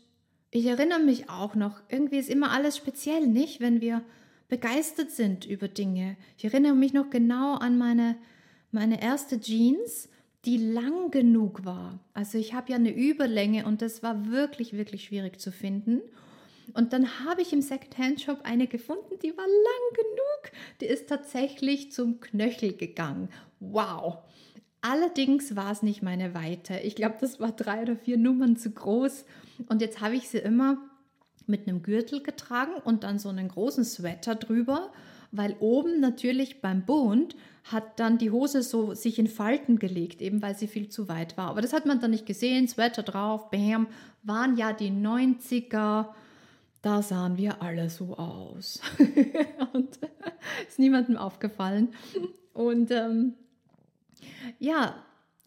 ich 0.52 0.66
erinnere 0.66 1.00
mich 1.00 1.30
auch 1.30 1.56
noch, 1.56 1.80
irgendwie 1.88 2.18
ist 2.18 2.30
immer 2.30 2.52
alles 2.52 2.76
speziell, 2.76 3.26
nicht? 3.26 3.60
Wenn 3.60 3.80
wir 3.80 4.04
begeistert 4.48 5.10
sind 5.10 5.46
über 5.46 5.66
Dinge. 5.66 6.16
Ich 6.36 6.44
erinnere 6.44 6.74
mich 6.74 6.92
noch 6.92 7.10
genau 7.10 7.54
an 7.54 7.76
meine, 7.76 8.16
meine 8.70 9.02
erste 9.02 9.40
Jeans, 9.40 10.08
die 10.44 10.56
lang 10.56 11.10
genug 11.10 11.64
war. 11.64 11.98
Also 12.14 12.38
ich 12.38 12.54
habe 12.54 12.70
ja 12.70 12.76
eine 12.76 12.94
Überlänge 12.94 13.66
und 13.66 13.82
das 13.82 14.02
war 14.02 14.30
wirklich, 14.30 14.72
wirklich 14.72 15.04
schwierig 15.04 15.38
zu 15.40 15.52
finden. 15.52 16.00
Und 16.72 16.92
dann 16.92 17.20
habe 17.24 17.42
ich 17.42 17.52
im 17.52 17.62
Secondhand-Shop 17.62 18.40
eine 18.44 18.66
gefunden, 18.66 19.18
die 19.22 19.36
war 19.36 19.46
lang 19.46 19.94
genug. 19.94 20.52
Die 20.80 20.86
ist 20.86 21.08
tatsächlich 21.08 21.92
zum 21.92 22.20
Knöchel 22.20 22.74
gegangen. 22.74 23.28
Wow! 23.58 24.18
Allerdings 24.82 25.56
war 25.56 25.72
es 25.72 25.82
nicht 25.82 26.02
meine 26.02 26.32
Weite. 26.32 26.78
Ich 26.78 26.96
glaube, 26.96 27.16
das 27.20 27.38
war 27.38 27.52
drei 27.52 27.82
oder 27.82 27.96
vier 27.96 28.16
Nummern 28.16 28.56
zu 28.56 28.70
groß. 28.70 29.26
Und 29.68 29.82
jetzt 29.82 30.00
habe 30.00 30.14
ich 30.14 30.28
sie 30.30 30.38
immer 30.38 30.78
mit 31.46 31.68
einem 31.68 31.82
Gürtel 31.82 32.22
getragen 32.22 32.72
und 32.84 33.04
dann 33.04 33.18
so 33.18 33.28
einen 33.28 33.48
großen 33.48 33.84
Sweater 33.84 34.36
drüber, 34.36 34.90
weil 35.32 35.56
oben 35.60 36.00
natürlich 36.00 36.60
beim 36.60 36.84
Bund 36.84 37.36
hat 37.64 38.00
dann 38.00 38.18
die 38.18 38.30
Hose 38.30 38.62
so 38.62 38.94
sich 38.94 39.18
in 39.18 39.26
Falten 39.26 39.78
gelegt, 39.78 40.22
eben 40.22 40.42
weil 40.42 40.56
sie 40.56 40.66
viel 40.66 40.88
zu 40.88 41.08
weit 41.08 41.36
war. 41.36 41.50
Aber 41.50 41.60
das 41.60 41.72
hat 41.72 41.86
man 41.86 42.00
dann 42.00 42.10
nicht 42.10 42.26
gesehen. 42.26 42.66
Sweater 42.66 43.02
drauf, 43.02 43.50
bam, 43.50 43.86
waren 44.22 44.56
ja 44.56 44.72
die 44.72 44.90
90er. 44.90 46.06
Da 46.82 47.02
sahen 47.02 47.36
wir 47.36 47.62
alle 47.62 47.90
so 47.90 48.16
aus. 48.16 48.80
und 49.72 49.98
ist 50.68 50.78
niemandem 50.78 51.16
aufgefallen. 51.16 51.88
Und 52.54 52.90
ähm, 52.90 53.34
ja, 54.58 54.96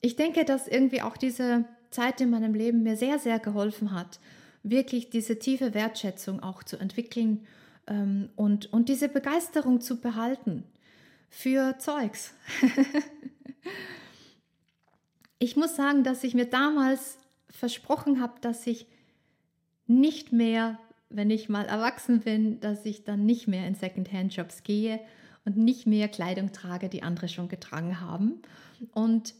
ich 0.01 0.15
denke, 0.15 0.45
dass 0.45 0.67
irgendwie 0.67 1.01
auch 1.01 1.17
diese 1.17 1.65
Zeit 1.89 2.21
in 2.21 2.29
meinem 2.29 2.53
Leben 2.53 2.83
mir 2.83 2.95
sehr, 2.95 3.19
sehr 3.19 3.39
geholfen 3.39 3.91
hat, 3.91 4.19
wirklich 4.61 5.09
diese 5.09 5.39
tiefe 5.39 5.73
Wertschätzung 5.73 6.41
auch 6.41 6.63
zu 6.63 6.77
entwickeln 6.77 7.45
und, 7.87 8.71
und 8.71 8.89
diese 8.89 9.09
Begeisterung 9.09 9.81
zu 9.81 9.99
behalten 9.99 10.63
für 11.29 11.77
Zeugs. 11.79 12.33
ich 15.39 15.55
muss 15.55 15.75
sagen, 15.75 16.03
dass 16.03 16.23
ich 16.23 16.33
mir 16.33 16.45
damals 16.45 17.17
versprochen 17.49 18.21
habe, 18.21 18.39
dass 18.41 18.65
ich 18.67 18.87
nicht 19.87 20.31
mehr, 20.31 20.79
wenn 21.09 21.29
ich 21.29 21.49
mal 21.49 21.65
erwachsen 21.65 22.21
bin, 22.21 22.59
dass 22.59 22.85
ich 22.85 23.03
dann 23.03 23.25
nicht 23.25 23.47
mehr 23.47 23.67
in 23.67 23.75
Secondhand-Shops 23.75 24.63
gehe 24.63 24.99
und 25.45 25.57
nicht 25.57 25.85
mehr 25.85 26.07
Kleidung 26.07 26.53
trage, 26.53 26.87
die 26.87 27.03
andere 27.03 27.27
schon 27.27 27.49
getragen 27.49 27.99
haben. 27.99 28.41
Und 28.91 29.35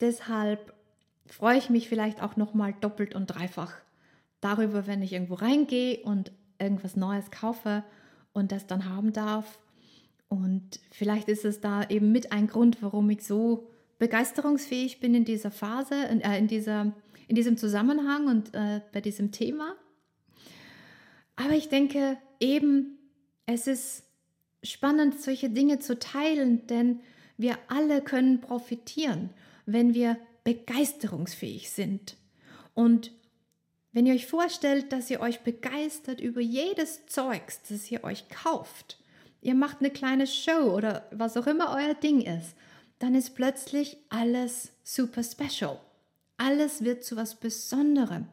deshalb 0.00 0.74
freue 1.26 1.58
ich 1.58 1.70
mich 1.70 1.88
vielleicht 1.88 2.22
auch 2.22 2.36
noch 2.36 2.54
mal 2.54 2.74
doppelt 2.80 3.14
und 3.14 3.26
dreifach 3.26 3.72
darüber, 4.40 4.86
wenn 4.86 5.02
ich 5.02 5.12
irgendwo 5.12 5.34
reingehe 5.34 6.02
und 6.02 6.32
irgendwas 6.60 6.96
Neues 6.96 7.30
kaufe 7.30 7.84
und 8.32 8.52
das 8.52 8.66
dann 8.66 8.88
haben 8.88 9.12
darf. 9.12 9.58
Und 10.28 10.80
vielleicht 10.92 11.28
ist 11.28 11.44
es 11.44 11.60
da 11.60 11.82
eben 11.88 12.12
mit 12.12 12.32
ein 12.32 12.46
Grund, 12.46 12.82
warum 12.82 13.10
ich 13.10 13.24
so 13.24 13.68
begeisterungsfähig 13.98 15.00
bin 15.00 15.14
in 15.14 15.24
dieser 15.24 15.50
Phase, 15.50 15.94
in, 16.10 16.20
äh, 16.20 16.38
in, 16.38 16.46
dieser, 16.46 16.92
in 17.26 17.34
diesem 17.34 17.56
Zusammenhang 17.56 18.28
und 18.28 18.54
äh, 18.54 18.80
bei 18.92 19.00
diesem 19.00 19.32
Thema. 19.32 19.74
Aber 21.36 21.54
ich 21.54 21.68
denke 21.68 22.16
eben, 22.38 22.98
es 23.46 23.66
ist 23.66 24.04
spannend, 24.62 25.20
solche 25.20 25.50
Dinge 25.50 25.78
zu 25.78 25.98
teilen, 25.98 26.66
denn 26.66 27.00
wir 27.36 27.58
alle 27.68 28.02
können 28.02 28.40
profitieren, 28.40 29.30
wenn 29.66 29.94
wir 29.94 30.18
begeisterungsfähig 30.44 31.70
sind. 31.70 32.16
Und 32.74 33.12
wenn 33.92 34.06
ihr 34.06 34.14
euch 34.14 34.26
vorstellt, 34.26 34.92
dass 34.92 35.10
ihr 35.10 35.20
euch 35.20 35.40
begeistert 35.40 36.20
über 36.20 36.40
jedes 36.40 37.06
Zeugs, 37.06 37.60
das 37.68 37.90
ihr 37.90 38.04
euch 38.04 38.28
kauft, 38.28 38.98
ihr 39.42 39.54
macht 39.54 39.80
eine 39.80 39.90
kleine 39.90 40.26
Show 40.26 40.74
oder 40.74 41.08
was 41.10 41.36
auch 41.36 41.46
immer 41.46 41.74
euer 41.74 41.94
Ding 41.94 42.20
ist, 42.20 42.54
dann 42.98 43.14
ist 43.14 43.34
plötzlich 43.34 43.96
alles 44.08 44.72
super 44.84 45.22
special. 45.22 45.80
Alles 46.36 46.84
wird 46.84 47.02
zu 47.04 47.16
was 47.16 47.34
Besonderem, 47.34 48.26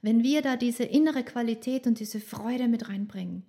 wenn 0.00 0.22
wir 0.22 0.42
da 0.42 0.56
diese 0.56 0.84
innere 0.84 1.24
Qualität 1.24 1.86
und 1.86 2.00
diese 2.00 2.20
Freude 2.20 2.68
mit 2.68 2.88
reinbringen. 2.88 3.44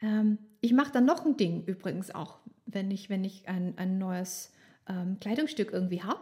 Ähm, 0.00 0.38
ich 0.60 0.72
mache 0.72 0.92
dann 0.92 1.04
noch 1.04 1.26
ein 1.26 1.36
Ding 1.36 1.64
übrigens 1.66 2.14
auch, 2.14 2.38
wenn 2.66 2.90
ich, 2.90 3.10
wenn 3.10 3.24
ich 3.24 3.48
ein, 3.48 3.76
ein 3.76 3.98
neues 3.98 4.52
ähm, 4.88 5.18
Kleidungsstück 5.20 5.72
irgendwie 5.72 6.02
habe. 6.02 6.20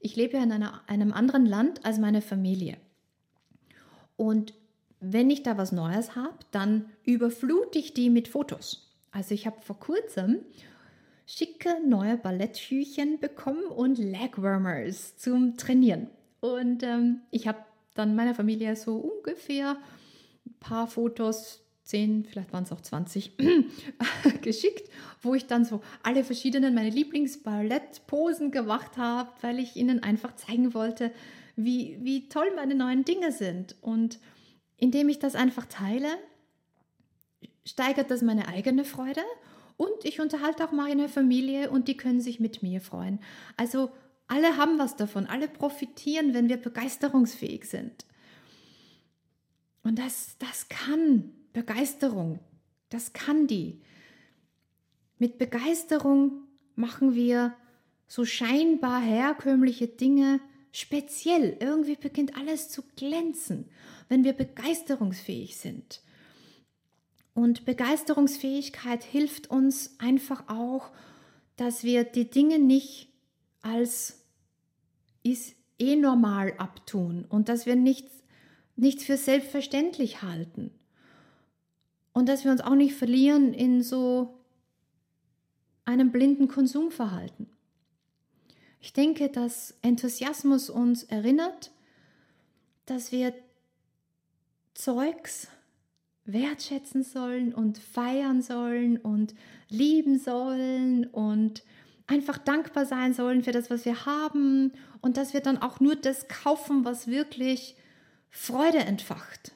Ich 0.00 0.16
lebe 0.16 0.38
ja 0.38 0.42
in 0.42 0.52
einer, 0.52 0.88
einem 0.88 1.12
anderen 1.12 1.46
Land 1.46 1.84
als 1.84 1.98
meine 1.98 2.22
Familie. 2.22 2.78
Und 4.20 4.52
wenn 5.00 5.30
ich 5.30 5.44
da 5.44 5.56
was 5.56 5.72
Neues 5.72 6.14
habe, 6.14 6.36
dann 6.50 6.90
überflute 7.04 7.78
ich 7.78 7.94
die 7.94 8.10
mit 8.10 8.28
Fotos. 8.28 8.94
Also 9.12 9.32
ich 9.32 9.46
habe 9.46 9.62
vor 9.62 9.80
kurzem 9.80 10.40
schicke 11.24 11.70
neue 11.88 12.18
Ballettschüchen 12.18 13.18
bekommen 13.18 13.64
und 13.64 13.96
Legwarmers 13.96 15.16
zum 15.16 15.56
Trainieren. 15.56 16.08
Und 16.40 16.82
ähm, 16.82 17.22
ich 17.30 17.48
habe 17.48 17.60
dann 17.94 18.14
meiner 18.14 18.34
Familie 18.34 18.76
so 18.76 18.98
ungefähr 18.98 19.78
ein 20.46 20.54
paar 20.60 20.86
Fotos 20.86 21.62
10, 21.84 22.26
vielleicht 22.26 22.52
waren 22.52 22.64
es 22.64 22.72
auch 22.72 22.82
20 22.82 23.38
geschickt, 24.42 24.90
wo 25.22 25.34
ich 25.34 25.46
dann 25.46 25.64
so 25.64 25.80
alle 26.02 26.24
verschiedenen 26.24 26.74
meine 26.74 26.90
Lieblingsballettposen 26.90 28.50
gemacht 28.50 28.98
habe, 28.98 29.30
weil 29.40 29.58
ich 29.58 29.76
ihnen 29.76 30.02
einfach 30.02 30.36
zeigen 30.36 30.74
wollte, 30.74 31.10
wie, 31.64 31.98
wie 32.00 32.28
toll 32.28 32.52
meine 32.56 32.74
neuen 32.74 33.04
Dinge 33.04 33.32
sind. 33.32 33.76
Und 33.80 34.18
indem 34.76 35.08
ich 35.08 35.18
das 35.18 35.34
einfach 35.34 35.66
teile, 35.66 36.08
steigert 37.64 38.10
das 38.10 38.22
meine 38.22 38.48
eigene 38.48 38.84
Freude 38.84 39.22
Und 39.76 40.04
ich 40.04 40.20
unterhalte 40.20 40.64
auch 40.64 40.72
meine 40.72 41.08
Familie 41.08 41.70
und 41.70 41.88
die 41.88 41.96
können 41.96 42.20
sich 42.20 42.38
mit 42.38 42.62
mir 42.62 42.82
freuen. 42.82 43.18
Also 43.56 43.90
alle 44.26 44.58
haben 44.58 44.78
was 44.78 44.96
davon, 44.96 45.26
alle 45.26 45.48
profitieren, 45.48 46.34
wenn 46.34 46.48
wir 46.50 46.58
begeisterungsfähig 46.58 47.64
sind. 47.64 48.04
Und 49.82 49.98
das, 49.98 50.36
das 50.38 50.68
kann 50.68 51.32
Begeisterung, 51.54 52.40
das 52.90 53.14
kann 53.14 53.46
die. 53.46 53.80
Mit 55.18 55.38
Begeisterung 55.38 56.42
machen 56.74 57.14
wir 57.14 57.54
so 58.06 58.24
scheinbar 58.24 59.00
herkömmliche 59.00 59.88
Dinge 59.88 60.40
speziell. 60.72 61.56
Irgendwie 61.60 61.96
beginnt 61.96 62.36
alles 62.36 62.68
zu 62.68 62.82
glänzen, 62.96 63.68
wenn 64.08 64.24
wir 64.24 64.32
begeisterungsfähig 64.32 65.56
sind. 65.56 66.02
Und 67.34 67.64
Begeisterungsfähigkeit 67.64 69.04
hilft 69.04 69.50
uns 69.50 69.94
einfach 69.98 70.48
auch, 70.48 70.90
dass 71.56 71.84
wir 71.84 72.04
die 72.04 72.28
Dinge 72.28 72.58
nicht 72.58 73.08
als 73.62 74.20
ist 75.22 75.54
eh 75.78 75.96
normal 75.96 76.54
abtun 76.58 77.24
und 77.28 77.48
dass 77.48 77.66
wir 77.66 77.76
nichts, 77.76 78.12
nichts 78.76 79.04
für 79.04 79.16
selbstverständlich 79.16 80.22
halten. 80.22 80.70
Und 82.12 82.28
dass 82.28 82.44
wir 82.44 82.50
uns 82.50 82.60
auch 82.60 82.74
nicht 82.74 82.94
verlieren 82.94 83.54
in 83.54 83.82
so 83.82 84.34
einem 85.84 86.10
blinden 86.12 86.48
Konsumverhalten. 86.48 87.46
Ich 88.80 88.92
denke, 88.94 89.28
dass 89.28 89.74
Enthusiasmus 89.82 90.70
uns 90.70 91.04
erinnert, 91.04 91.70
dass 92.86 93.12
wir 93.12 93.34
Zeugs 94.74 95.48
wertschätzen 96.24 97.02
sollen 97.02 97.54
und 97.54 97.78
feiern 97.78 98.40
sollen 98.40 98.96
und 98.96 99.34
lieben 99.68 100.18
sollen 100.18 101.06
und 101.06 101.62
einfach 102.06 102.38
dankbar 102.38 102.86
sein 102.86 103.12
sollen 103.12 103.42
für 103.42 103.52
das, 103.52 103.70
was 103.70 103.84
wir 103.84 104.06
haben 104.06 104.72
und 105.02 105.16
dass 105.16 105.34
wir 105.34 105.40
dann 105.40 105.58
auch 105.58 105.80
nur 105.80 105.96
das 105.96 106.28
kaufen, 106.28 106.84
was 106.84 107.06
wirklich 107.06 107.76
Freude 108.30 108.78
entfacht, 108.78 109.52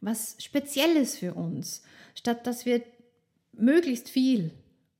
was 0.00 0.36
speziell 0.38 0.96
ist 0.96 1.18
für 1.18 1.34
uns, 1.34 1.82
statt 2.14 2.46
dass 2.46 2.66
wir 2.66 2.82
möglichst 3.52 4.08
viel 4.08 4.50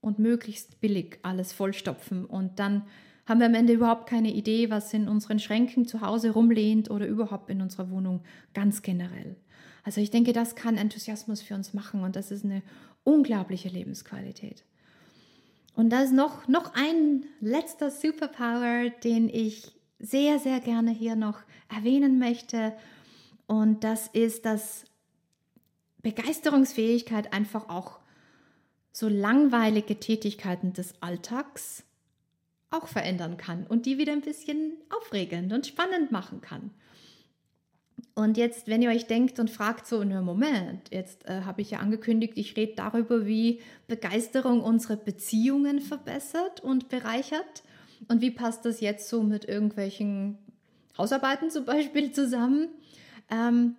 und 0.03 0.19
möglichst 0.19 0.79
billig 0.81 1.17
alles 1.23 1.53
vollstopfen 1.53 2.25
und 2.25 2.59
dann 2.59 2.83
haben 3.25 3.39
wir 3.39 3.47
am 3.47 3.55
Ende 3.55 3.73
überhaupt 3.73 4.09
keine 4.09 4.33
Idee, 4.33 4.69
was 4.69 4.93
in 4.93 5.07
unseren 5.07 5.39
Schränken 5.39 5.87
zu 5.87 6.01
Hause 6.01 6.31
rumlehnt 6.31 6.91
oder 6.91 7.07
überhaupt 7.07 7.49
in 7.49 7.61
unserer 7.61 7.89
Wohnung 7.89 8.21
ganz 8.53 8.81
generell. 8.81 9.37
Also 9.83 10.01
ich 10.01 10.11
denke, 10.11 10.33
das 10.33 10.55
kann 10.55 10.77
Enthusiasmus 10.77 11.41
für 11.41 11.55
uns 11.55 11.73
machen 11.73 12.03
und 12.03 12.15
das 12.15 12.31
ist 12.31 12.43
eine 12.43 12.61
unglaubliche 13.03 13.69
Lebensqualität. 13.69 14.65
Und 15.75 15.89
da 15.89 16.03
ist 16.03 16.13
noch, 16.13 16.47
noch 16.47 16.73
ein 16.75 17.25
letzter 17.39 17.89
Superpower, 17.91 18.89
den 19.03 19.29
ich 19.29 19.73
sehr, 19.99 20.39
sehr 20.39 20.59
gerne 20.59 20.91
hier 20.91 21.15
noch 21.15 21.39
erwähnen 21.73 22.19
möchte. 22.19 22.73
Und 23.47 23.83
das 23.83 24.07
ist, 24.07 24.45
dass 24.45 24.83
Begeisterungsfähigkeit 26.01 27.33
einfach 27.33 27.69
auch 27.69 27.99
so 28.93 29.09
langweilige 29.09 29.99
Tätigkeiten 29.99 30.71
des 30.71 30.93
Alltags 31.01 31.83
auch 32.69 32.87
verändern 32.87 33.37
kann 33.37 33.65
und 33.67 33.85
die 33.85 33.97
wieder 33.97 34.13
ein 34.13 34.21
bisschen 34.21 34.77
aufregend 34.89 35.51
und 35.51 35.67
spannend 35.67 36.11
machen 36.11 36.41
kann. 36.41 36.71
Und 38.15 38.37
jetzt, 38.37 38.67
wenn 38.67 38.83
ihr 38.83 38.91
euch 38.91 39.07
denkt 39.07 39.39
und 39.39 39.49
fragt 39.49 39.87
so, 39.87 40.03
na 40.03 40.21
Moment, 40.21 40.91
jetzt 40.91 41.27
äh, 41.27 41.41
habe 41.41 41.61
ich 41.61 41.71
ja 41.71 41.79
angekündigt, 41.79 42.33
ich 42.35 42.55
rede 42.55 42.73
darüber, 42.75 43.25
wie 43.25 43.61
Begeisterung 43.87 44.61
unsere 44.61 44.97
Beziehungen 44.97 45.79
verbessert 45.79 46.59
und 46.59 46.89
bereichert. 46.89 47.63
Und 48.07 48.21
wie 48.21 48.29
passt 48.29 48.65
das 48.65 48.81
jetzt 48.81 49.09
so 49.09 49.23
mit 49.23 49.45
irgendwelchen 49.45 50.37
Hausarbeiten 50.95 51.49
zum 51.49 51.65
Beispiel 51.65 52.11
zusammen? 52.11 52.69
Ähm, 53.31 53.75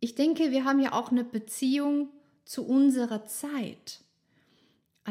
ich 0.00 0.14
denke, 0.14 0.50
wir 0.50 0.64
haben 0.64 0.80
ja 0.80 0.92
auch 0.92 1.10
eine 1.10 1.24
Beziehung 1.24 2.08
zu 2.44 2.66
unserer 2.66 3.24
Zeit. 3.24 4.00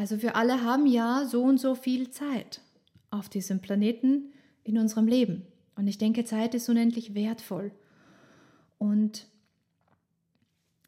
Also 0.00 0.22
wir 0.22 0.34
alle 0.34 0.64
haben 0.64 0.86
ja 0.86 1.26
so 1.26 1.42
und 1.42 1.60
so 1.60 1.74
viel 1.74 2.08
Zeit 2.08 2.62
auf 3.10 3.28
diesem 3.28 3.60
Planeten 3.60 4.32
in 4.64 4.78
unserem 4.78 5.06
Leben. 5.06 5.42
Und 5.76 5.88
ich 5.88 5.98
denke, 5.98 6.24
Zeit 6.24 6.54
ist 6.54 6.70
unendlich 6.70 7.14
wertvoll. 7.14 7.70
Und 8.78 9.26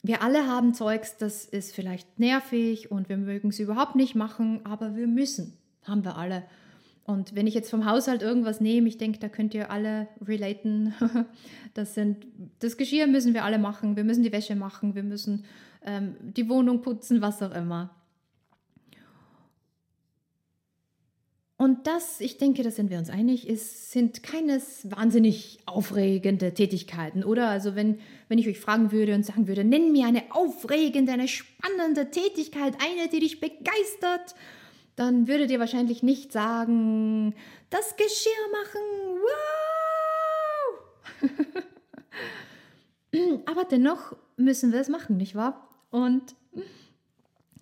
wir 0.02 0.22
alle 0.22 0.46
haben 0.46 0.72
Zeugs, 0.72 1.18
das 1.18 1.44
ist 1.44 1.74
vielleicht 1.74 2.18
nervig 2.18 2.90
und 2.90 3.10
wir 3.10 3.18
mögen 3.18 3.50
es 3.50 3.58
überhaupt 3.58 3.96
nicht 3.96 4.14
machen, 4.14 4.64
aber 4.64 4.96
wir 4.96 5.06
müssen, 5.06 5.58
haben 5.84 6.06
wir 6.06 6.16
alle. 6.16 6.42
Und 7.04 7.34
wenn 7.34 7.46
ich 7.46 7.52
jetzt 7.52 7.68
vom 7.68 7.84
Haushalt 7.84 8.22
irgendwas 8.22 8.62
nehme, 8.62 8.88
ich 8.88 8.96
denke, 8.96 9.18
da 9.18 9.28
könnt 9.28 9.52
ihr 9.52 9.70
alle 9.70 10.08
relaten. 10.26 10.94
Das 11.74 11.94
sind, 11.94 12.26
das 12.60 12.78
Geschirr 12.78 13.06
müssen 13.06 13.32
wir 13.32 13.44
alle 13.44 13.58
machen, 13.58 13.96
wir 13.96 14.04
müssen 14.04 14.22
die 14.22 14.32
Wäsche 14.32 14.56
machen, 14.56 14.94
wir 14.94 15.02
müssen 15.02 15.44
ähm, 15.86 16.16
die 16.20 16.48
Wohnung 16.50 16.82
putzen, 16.82 17.22
was 17.22 17.42
auch 17.42 17.54
immer. 17.54 17.90
Und 21.62 21.86
das, 21.86 22.20
ich 22.20 22.38
denke, 22.38 22.64
da 22.64 22.72
sind 22.72 22.90
wir 22.90 22.98
uns 22.98 23.08
einig, 23.08 23.46
ist, 23.46 23.92
sind 23.92 24.24
keines 24.24 24.90
wahnsinnig 24.90 25.60
aufregende 25.64 26.52
Tätigkeiten, 26.52 27.22
oder? 27.22 27.50
Also 27.50 27.76
wenn, 27.76 28.00
wenn 28.26 28.40
ich 28.40 28.48
euch 28.48 28.58
fragen 28.58 28.90
würde 28.90 29.14
und 29.14 29.24
sagen 29.24 29.46
würde, 29.46 29.62
nenn 29.62 29.92
mir 29.92 30.08
eine 30.08 30.24
aufregende, 30.30 31.12
eine 31.12 31.28
spannende 31.28 32.10
Tätigkeit, 32.10 32.74
eine, 32.82 33.08
die 33.10 33.20
dich 33.20 33.38
begeistert, 33.38 34.34
dann 34.96 35.28
würdet 35.28 35.52
ihr 35.52 35.60
wahrscheinlich 35.60 36.02
nicht 36.02 36.32
sagen, 36.32 37.32
das 37.70 37.94
Geschirr 37.96 38.32
machen, 38.50 38.80
wow! 41.22 41.30
Aber 43.46 43.66
dennoch 43.66 44.16
müssen 44.36 44.72
wir 44.72 44.80
es 44.80 44.88
machen, 44.88 45.16
nicht 45.16 45.36
wahr? 45.36 45.68
Und 45.92 46.34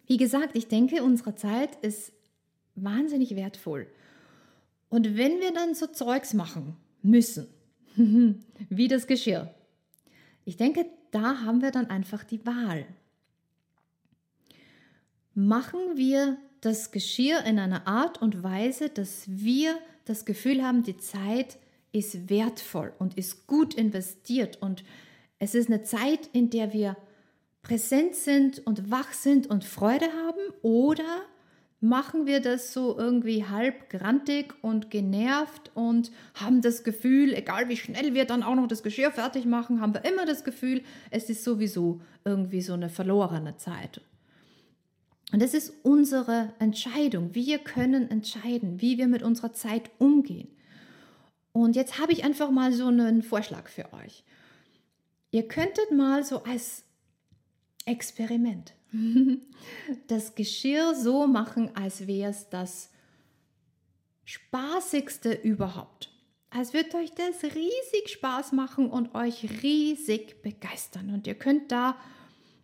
wie 0.07 0.17
gesagt, 0.17 0.57
ich 0.57 0.69
denke, 0.69 1.03
unsere 1.03 1.35
Zeit 1.35 1.77
ist 1.83 2.15
wahnsinnig 2.75 3.37
wertvoll. 3.37 3.87
Und 4.89 5.17
wenn 5.17 5.41
wir 5.41 5.53
dann 5.53 5.75
so 5.75 5.87
Zeugs 5.87 6.35
machen 6.35 6.77
müssen, 7.03 7.49
wie 7.97 8.89
das 8.89 9.07
Geschirr, 9.07 9.55
ich 10.45 10.57
denke, 10.57 10.87
da 11.11 11.43
haben 11.43 11.63
wir 11.63 11.71
dann 11.71 11.91
einfach 11.91 12.25
die 12.25 12.45
Wahl. 12.45 12.87
Machen 15.35 15.97
wir 15.97 16.39
das 16.61 16.91
Geschirr 16.91 17.45
in 17.45 17.59
einer 17.59 17.87
Art 17.87 18.21
und 18.21 18.43
Weise, 18.43 18.89
dass 18.89 19.25
wir 19.27 19.77
das 20.05 20.25
Gefühl 20.25 20.63
haben, 20.63 20.83
die 20.83 20.97
Zeit 20.97 21.59
ist 21.93 22.29
wertvoll 22.29 22.93
und 22.99 23.17
ist 23.17 23.47
gut 23.47 23.75
investiert 23.75 24.61
und 24.61 24.85
es 25.39 25.55
ist 25.55 25.69
eine 25.69 25.83
Zeit, 25.83 26.29
in 26.33 26.51
der 26.51 26.73
wir 26.73 26.97
präsent 27.63 28.15
sind 28.15 28.65
und 28.67 28.91
wach 28.91 29.13
sind 29.13 29.49
und 29.49 29.65
Freude 29.65 30.07
haben 30.07 30.41
oder 30.63 31.23
machen 31.81 32.27
wir 32.27 32.41
das 32.41 32.73
so 32.75 32.99
irgendwie 32.99 33.47
halb 33.47 33.89
grantig 33.89 34.55
und 34.63 34.91
genervt 34.91 35.71
und 35.75 36.11
haben 36.35 36.61
das 36.61 36.85
Gefühl, 36.85 37.33
egal 37.33 37.69
wie 37.69 37.77
schnell 37.77 38.13
wir 38.13 38.27
dann 38.27 38.43
auch 38.43 38.55
noch 38.55 38.69
das 38.69 38.83
Geschirr 38.83 39.11
fertig 39.11 39.47
machen, 39.47 39.81
haben 39.81 39.95
wir 39.95 40.05
immer 40.05 40.27
das 40.27 40.45
Gefühl, 40.45 40.83
es 41.11 41.31
ist 41.31 41.43
sowieso 41.43 42.01
irgendwie 42.25 42.61
so 42.61 42.75
eine 42.75 42.91
verlorene 42.91 43.57
Zeit. 43.57 44.03
Und 45.33 45.43
es 45.43 45.55
ist 45.55 45.73
unsere 45.83 46.53
Entscheidung. 46.59 47.35
Wir 47.35 47.59
können 47.59 48.11
entscheiden, 48.11 48.81
wie 48.81 48.99
wir 48.99 49.07
mit 49.07 49.23
unserer 49.23 49.53
Zeit 49.53 49.91
umgehen. 49.99 50.49
Und 51.53 51.77
jetzt 51.77 51.99
habe 51.99 52.13
ich 52.13 52.25
einfach 52.25 52.51
mal 52.51 52.73
so 52.73 52.89
einen 52.89 53.23
Vorschlag 53.23 53.69
für 53.69 53.93
euch. 53.95 54.25
Ihr 55.31 55.47
könntet 55.49 55.93
mal 55.93 56.25
so 56.25 56.43
als 56.43 56.85
Experiment 57.87 58.75
das 60.09 60.35
Geschirr 60.35 60.95
so 60.95 61.27
machen, 61.27 61.71
als 61.75 62.07
wäre 62.07 62.31
es 62.31 62.49
das 62.49 62.91
spaßigste 64.25 65.33
überhaupt. 65.33 66.11
Als 66.51 66.73
wird 66.73 66.95
euch 66.95 67.13
das 67.13 67.45
riesig 67.45 68.09
Spaß 68.09 68.53
machen 68.53 68.91
und 68.91 69.15
euch 69.15 69.63
riesig 69.63 70.43
begeistern. 70.43 71.11
Und 71.11 71.27
ihr 71.27 71.37
könnt 71.37 71.71
da, 71.71 71.97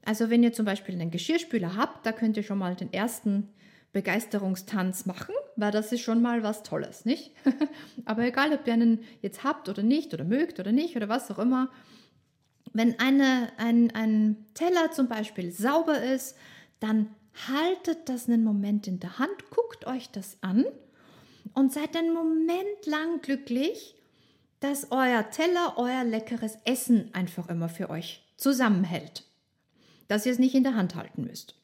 also 0.04 0.28
wenn 0.28 0.42
ihr 0.42 0.52
zum 0.52 0.66
Beispiel 0.66 0.94
einen 0.94 1.10
Geschirrspüler 1.10 1.76
habt, 1.76 2.04
da 2.04 2.12
könnt 2.12 2.36
ihr 2.36 2.42
schon 2.42 2.58
mal 2.58 2.74
den 2.74 2.92
ersten 2.92 3.48
Begeisterungstanz 3.92 5.06
machen, 5.06 5.34
weil 5.56 5.70
das 5.70 5.92
ist 5.92 6.02
schon 6.02 6.20
mal 6.20 6.42
was 6.42 6.62
Tolles, 6.62 7.04
nicht? 7.04 7.32
Aber 8.04 8.24
egal, 8.24 8.52
ob 8.52 8.66
ihr 8.66 8.72
einen 8.72 9.04
jetzt 9.22 9.42
habt 9.42 9.68
oder 9.68 9.82
nicht 9.82 10.12
oder 10.12 10.24
mögt 10.24 10.60
oder 10.60 10.72
nicht 10.72 10.96
oder 10.96 11.08
was 11.08 11.30
auch 11.30 11.38
immer, 11.38 11.70
wenn 12.76 12.98
eine, 12.98 13.52
ein, 13.56 13.90
ein 13.94 14.44
Teller 14.52 14.92
zum 14.92 15.08
Beispiel 15.08 15.50
sauber 15.50 16.02
ist, 16.02 16.36
dann 16.78 17.08
haltet 17.48 18.08
das 18.08 18.28
einen 18.28 18.44
Moment 18.44 18.86
in 18.86 19.00
der 19.00 19.18
Hand, 19.18 19.50
guckt 19.50 19.86
euch 19.86 20.10
das 20.10 20.36
an 20.42 20.66
und 21.54 21.72
seid 21.72 21.96
einen 21.96 22.12
Moment 22.12 22.84
lang 22.84 23.22
glücklich, 23.22 23.94
dass 24.60 24.90
euer 24.90 25.30
Teller, 25.30 25.74
euer 25.76 26.04
leckeres 26.04 26.58
Essen 26.64 27.08
einfach 27.14 27.48
immer 27.48 27.70
für 27.70 27.88
euch 27.88 28.22
zusammenhält. 28.36 29.24
Dass 30.08 30.26
ihr 30.26 30.32
es 30.32 30.38
nicht 30.38 30.54
in 30.54 30.62
der 30.62 30.74
Hand 30.74 30.94
halten 30.96 31.24
müsst. 31.24 31.54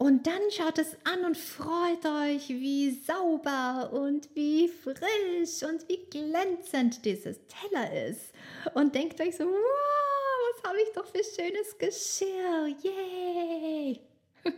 Und 0.00 0.28
dann 0.28 0.40
schaut 0.52 0.78
es 0.78 0.96
an 1.02 1.24
und 1.24 1.36
freut 1.36 2.06
euch, 2.06 2.50
wie 2.50 2.92
sauber 2.92 3.90
und 3.92 4.32
wie 4.36 4.68
frisch 4.68 5.64
und 5.68 5.88
wie 5.88 5.98
glänzend 6.08 7.04
dieses 7.04 7.40
Teller 7.48 8.06
ist. 8.06 8.32
Und 8.74 8.94
denkt 8.94 9.20
euch 9.20 9.36
so, 9.36 9.44
wow, 9.44 10.54
was 10.54 10.62
habe 10.70 10.78
ich 10.80 10.92
doch 10.94 11.04
für 11.04 11.24
schönes 11.24 11.76
Geschirr. 11.78 12.68
Yay! 12.80 14.00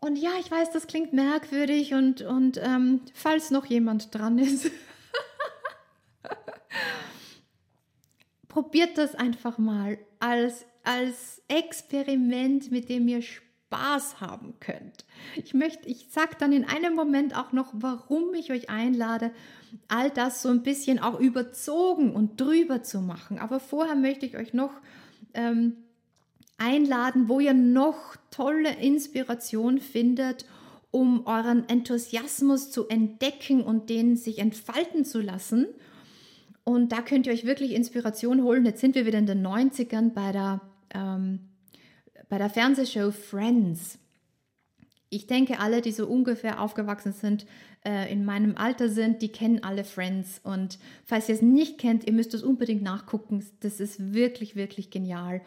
und 0.00 0.16
ja, 0.16 0.38
ich 0.38 0.48
weiß, 0.48 0.70
das 0.70 0.86
klingt 0.86 1.12
merkwürdig 1.12 1.94
und, 1.94 2.22
und 2.22 2.58
ähm, 2.58 3.00
falls 3.12 3.50
noch 3.50 3.66
jemand 3.66 4.14
dran 4.14 4.38
ist, 4.38 4.70
probiert 8.46 8.96
das 8.98 9.16
einfach 9.16 9.58
mal 9.58 9.98
als, 10.20 10.64
als 10.84 11.42
Experiment, 11.48 12.70
mit 12.70 12.88
dem 12.88 13.08
ihr 13.08 13.20
Spaß 13.20 13.47
Spaß 13.68 14.20
haben 14.20 14.54
könnt. 14.60 15.04
Ich 15.36 15.52
möchte, 15.52 15.88
ich 15.88 16.06
sage 16.10 16.36
dann 16.38 16.52
in 16.52 16.64
einem 16.64 16.94
Moment 16.94 17.36
auch 17.36 17.52
noch, 17.52 17.68
warum 17.74 18.32
ich 18.34 18.50
euch 18.50 18.70
einlade, 18.70 19.30
all 19.88 20.10
das 20.10 20.40
so 20.40 20.48
ein 20.48 20.62
bisschen 20.62 20.98
auch 20.98 21.20
überzogen 21.20 22.14
und 22.14 22.40
drüber 22.40 22.82
zu 22.82 23.00
machen. 23.00 23.38
Aber 23.38 23.60
vorher 23.60 23.94
möchte 23.94 24.24
ich 24.24 24.36
euch 24.38 24.54
noch 24.54 24.72
ähm, 25.34 25.76
einladen, 26.56 27.28
wo 27.28 27.40
ihr 27.40 27.52
noch 27.52 28.16
tolle 28.30 28.74
Inspiration 28.80 29.80
findet, 29.80 30.46
um 30.90 31.26
euren 31.26 31.68
Enthusiasmus 31.68 32.70
zu 32.70 32.88
entdecken 32.88 33.62
und 33.62 33.90
den 33.90 34.16
sich 34.16 34.38
entfalten 34.38 35.04
zu 35.04 35.20
lassen. 35.20 35.66
Und 36.64 36.92
da 36.92 37.02
könnt 37.02 37.26
ihr 37.26 37.34
euch 37.34 37.44
wirklich 37.44 37.72
Inspiration 37.72 38.42
holen. 38.42 38.64
Jetzt 38.64 38.80
sind 38.80 38.94
wir 38.94 39.04
wieder 39.04 39.18
in 39.18 39.26
den 39.26 39.46
90ern 39.46 40.14
bei 40.14 40.32
der 40.32 40.62
ähm, 40.94 41.47
bei 42.28 42.38
der 42.38 42.50
Fernsehshow 42.50 43.10
Friends. 43.10 43.98
Ich 45.10 45.26
denke, 45.26 45.58
alle, 45.58 45.80
die 45.80 45.92
so 45.92 46.06
ungefähr 46.06 46.60
aufgewachsen 46.60 47.12
sind, 47.12 47.46
äh, 47.84 48.12
in 48.12 48.24
meinem 48.24 48.56
Alter 48.56 48.90
sind, 48.90 49.22
die 49.22 49.30
kennen 49.30 49.64
alle 49.64 49.84
Friends. 49.84 50.40
Und 50.44 50.78
falls 51.04 51.28
ihr 51.28 51.34
es 51.34 51.42
nicht 51.42 51.78
kennt, 51.78 52.04
ihr 52.04 52.12
müsst 52.12 52.34
es 52.34 52.42
unbedingt 52.42 52.82
nachgucken. 52.82 53.44
Das 53.60 53.80
ist 53.80 54.12
wirklich, 54.12 54.56
wirklich 54.56 54.90
genial. 54.90 55.40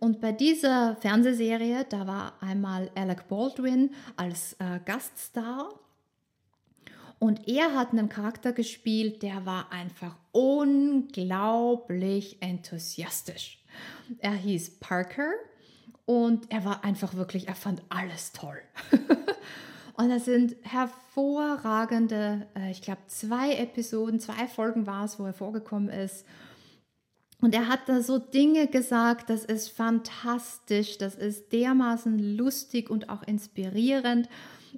Und 0.00 0.20
bei 0.20 0.32
dieser 0.32 0.96
Fernsehserie, 0.96 1.86
da 1.88 2.06
war 2.06 2.42
einmal 2.42 2.90
Alec 2.96 3.28
Baldwin 3.28 3.90
als 4.16 4.54
äh, 4.54 4.80
Gaststar. 4.84 5.68
Und 7.20 7.46
er 7.46 7.74
hat 7.74 7.92
einen 7.92 8.08
Charakter 8.08 8.52
gespielt, 8.52 9.22
der 9.22 9.46
war 9.46 9.70
einfach 9.70 10.16
unglaublich 10.32 12.38
enthusiastisch. 12.40 13.62
Er 14.18 14.34
hieß 14.34 14.80
Parker 14.80 15.30
und 16.06 16.50
er 16.50 16.64
war 16.64 16.84
einfach 16.84 17.14
wirklich, 17.14 17.48
er 17.48 17.54
fand 17.54 17.82
alles 17.88 18.32
toll. 18.32 18.58
und 19.94 20.08
das 20.10 20.26
sind 20.26 20.56
hervorragende, 20.62 22.46
äh, 22.54 22.70
ich 22.70 22.82
glaube, 22.82 23.02
zwei 23.06 23.54
Episoden, 23.54 24.20
zwei 24.20 24.46
Folgen 24.46 24.86
war 24.86 25.04
es, 25.04 25.18
wo 25.18 25.24
er 25.24 25.32
vorgekommen 25.32 25.88
ist. 25.88 26.26
Und 27.40 27.54
er 27.54 27.68
hat 27.68 27.88
da 27.88 28.00
so 28.00 28.18
Dinge 28.18 28.68
gesagt, 28.68 29.28
das 29.28 29.44
ist 29.44 29.68
fantastisch, 29.68 30.98
das 30.98 31.14
ist 31.14 31.52
dermaßen 31.52 32.36
lustig 32.36 32.88
und 32.88 33.10
auch 33.10 33.22
inspirierend. 33.22 34.28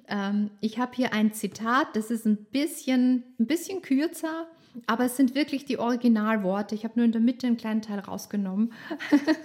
Ähm, 0.07 0.51
ich 0.59 0.77
habe 0.79 0.91
hier 0.95 1.13
ein 1.13 1.33
Zitat, 1.33 1.95
das 1.95 2.11
ist 2.11 2.25
ein 2.25 2.45
bisschen, 2.51 3.23
ein 3.39 3.47
bisschen 3.47 3.81
kürzer, 3.81 4.47
aber 4.85 5.05
es 5.05 5.17
sind 5.17 5.35
wirklich 5.35 5.65
die 5.65 5.79
Originalworte. 5.79 6.75
Ich 6.75 6.83
habe 6.83 6.93
nur 6.97 7.05
in 7.05 7.11
der 7.11 7.21
Mitte 7.21 7.47
einen 7.47 7.57
kleinen 7.57 7.81
Teil 7.81 7.99
rausgenommen. 7.99 8.73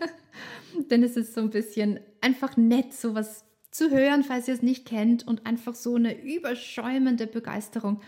Denn 0.91 1.03
es 1.03 1.17
ist 1.17 1.35
so 1.35 1.41
ein 1.41 1.51
bisschen 1.51 2.01
einfach 2.21 2.57
nett, 2.57 2.93
sowas 2.93 3.45
zu 3.71 3.91
hören, 3.91 4.23
falls 4.23 4.49
ihr 4.49 4.55
es 4.55 4.63
nicht 4.63 4.87
kennt 4.87 5.27
und 5.27 5.47
einfach 5.47 5.75
so 5.75 5.97
eine 5.97 6.23
überschäumende 6.23 7.27
Begeisterung 7.27 8.01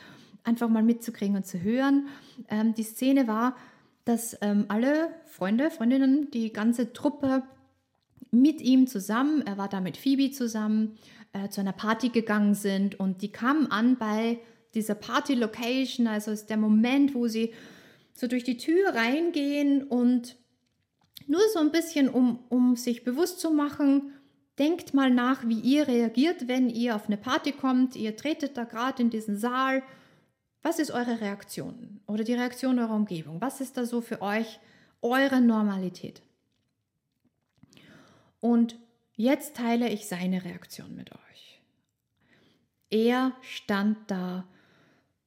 einfach 0.44 0.68
mal 0.68 0.82
mitzukriegen 0.82 1.36
und 1.36 1.46
zu 1.46 1.62
hören. 1.62 2.08
Ähm, 2.48 2.74
die 2.74 2.82
Szene 2.82 3.26
war, 3.26 3.56
dass 4.04 4.36
ähm, 4.42 4.66
alle 4.68 5.08
Freunde, 5.24 5.70
Freundinnen, 5.70 6.30
die 6.30 6.52
ganze 6.52 6.92
Truppe 6.92 7.42
mit 8.30 8.60
ihm 8.60 8.86
zusammen, 8.86 9.42
er 9.46 9.56
war 9.56 9.68
da 9.68 9.80
mit 9.80 9.96
Phoebe 9.96 10.30
zusammen, 10.30 10.98
äh, 11.32 11.48
zu 11.48 11.60
einer 11.60 11.72
Party 11.72 12.10
gegangen 12.10 12.54
sind 12.54 13.00
und 13.00 13.22
die 13.22 13.32
kamen 13.32 13.70
an 13.70 13.96
bei 13.96 14.38
dieser 14.74 14.94
Party-Location, 14.94 16.06
also 16.06 16.30
ist 16.30 16.50
der 16.50 16.56
Moment, 16.56 17.14
wo 17.14 17.28
sie 17.28 17.52
so 18.12 18.26
durch 18.26 18.44
die 18.44 18.56
Tür 18.56 18.94
reingehen 18.94 19.82
und 19.82 20.36
nur 21.26 21.40
so 21.52 21.58
ein 21.58 21.72
bisschen, 21.72 22.08
um, 22.08 22.44
um 22.48 22.76
sich 22.76 23.04
bewusst 23.04 23.40
zu 23.40 23.50
machen, 23.50 24.12
denkt 24.58 24.94
mal 24.94 25.10
nach, 25.10 25.46
wie 25.48 25.60
ihr 25.60 25.88
reagiert, 25.88 26.48
wenn 26.48 26.70
ihr 26.70 26.94
auf 26.94 27.06
eine 27.06 27.16
Party 27.16 27.52
kommt, 27.52 27.96
ihr 27.96 28.16
tretet 28.16 28.56
da 28.56 28.64
gerade 28.64 29.02
in 29.02 29.10
diesen 29.10 29.36
Saal. 29.36 29.82
Was 30.62 30.78
ist 30.78 30.90
eure 30.90 31.20
Reaktion 31.20 32.00
oder 32.06 32.24
die 32.24 32.34
Reaktion 32.34 32.78
eurer 32.78 32.94
Umgebung? 32.94 33.40
Was 33.40 33.60
ist 33.60 33.76
da 33.76 33.84
so 33.84 34.00
für 34.00 34.22
euch 34.22 34.60
eure 35.02 35.40
Normalität? 35.40 36.22
Und 38.40 38.78
jetzt 39.14 39.56
teile 39.56 39.88
ich 39.88 40.06
seine 40.06 40.44
Reaktion 40.44 40.94
mit 40.94 41.12
euch. 41.12 41.60
Er 42.90 43.32
stand 43.42 43.98
da 44.06 44.46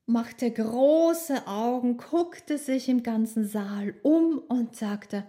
machte 0.08 0.50
große 0.50 1.48
Augen, 1.48 1.98
guckte 1.98 2.58
sich 2.58 2.88
im 2.89 3.04
ganzen 3.04 3.48
Saal 3.48 3.93
um 4.02 4.39
und 4.48 4.76
sagte, 4.76 5.26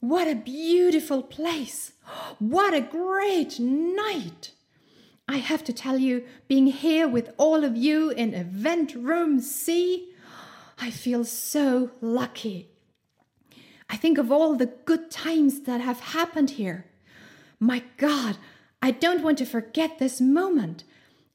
What 0.00 0.28
a 0.28 0.34
beautiful 0.34 1.22
place! 1.22 1.94
What 2.38 2.74
a 2.74 2.80
great 2.80 3.58
night! 3.58 4.52
I 5.26 5.38
have 5.38 5.64
to 5.64 5.72
tell 5.72 5.98
you, 5.98 6.22
being 6.46 6.68
here 6.68 7.08
with 7.08 7.30
all 7.38 7.64
of 7.64 7.76
you 7.76 8.10
in 8.10 8.32
Event 8.34 8.94
Room 8.94 9.40
C, 9.40 10.12
I 10.78 10.90
feel 10.90 11.24
so 11.24 11.90
lucky. 12.00 12.68
I 13.88 13.96
think 13.96 14.18
of 14.18 14.30
all 14.30 14.54
the 14.54 14.70
good 14.84 15.10
times 15.10 15.62
that 15.62 15.80
have 15.80 16.00
happened 16.00 16.50
here. 16.50 16.84
My 17.58 17.82
God, 17.96 18.36
I 18.82 18.90
don't 18.90 19.22
want 19.22 19.38
to 19.38 19.46
forget 19.46 19.98
this 19.98 20.20
moment. 20.20 20.84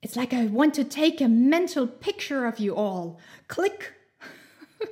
It's 0.02 0.16
like 0.16 0.34
I 0.34 0.48
want 0.48 0.74
to 0.76 0.84
take 0.84 1.22
a 1.22 1.28
mental 1.28 1.88
picture 1.88 2.48
of 2.48 2.60
you 2.60 2.76
all. 2.76 3.20
Click. 3.48 3.94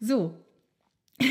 so. 0.00 0.34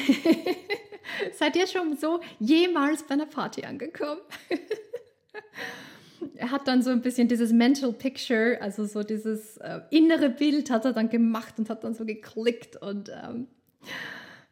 Seid 1.33 1.55
ihr 1.55 1.67
schon 1.67 1.95
so 1.95 2.21
jemals 2.39 3.03
bei 3.03 3.13
einer 3.13 3.27
Party 3.27 3.65
angekommen? 3.65 4.21
er 6.35 6.51
hat 6.51 6.67
dann 6.67 6.81
so 6.81 6.89
ein 6.89 7.01
bisschen 7.01 7.27
dieses 7.27 7.51
Mental 7.51 7.93
Picture, 7.93 8.59
also 8.59 8.85
so 8.85 9.03
dieses 9.03 9.57
äh, 9.57 9.81
innere 9.91 10.29
Bild 10.29 10.71
hat 10.71 10.85
er 10.85 10.93
dann 10.93 11.09
gemacht 11.09 11.59
und 11.59 11.69
hat 11.69 11.83
dann 11.83 11.93
so 11.93 12.05
geklickt 12.05 12.77
und 12.77 13.09
ähm, 13.09 13.47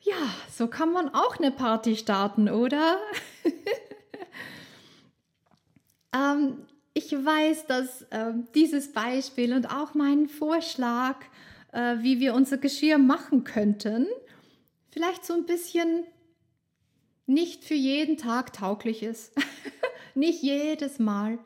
ja, 0.01 0.15
so 0.51 0.67
kann 0.67 0.91
man 0.91 1.09
auch 1.09 1.37
eine 1.37 1.51
Party 1.51 1.95
starten, 1.95 2.47
oder? 2.47 2.99
ähm, 6.15 6.67
ich 6.97 7.11
weiß, 7.11 7.67
dass 7.67 8.03
äh, 8.03 8.33
dieses 8.55 8.93
Beispiel 8.93 9.53
und 9.53 9.69
auch 9.69 9.93
mein 9.93 10.29
Vorschlag, 10.29 11.17
äh, 11.73 11.97
wie 11.99 12.21
wir 12.21 12.33
unser 12.33 12.57
Geschirr 12.57 12.97
machen 12.97 13.43
könnten, 13.43 14.07
vielleicht 14.91 15.25
so 15.25 15.33
ein 15.33 15.45
bisschen 15.45 16.05
nicht 17.27 17.65
für 17.65 17.73
jeden 17.73 18.15
Tag 18.15 18.53
tauglich 18.53 19.03
ist. 19.03 19.33
nicht 20.15 20.41
jedes 20.41 20.97
Mal. 20.97 21.37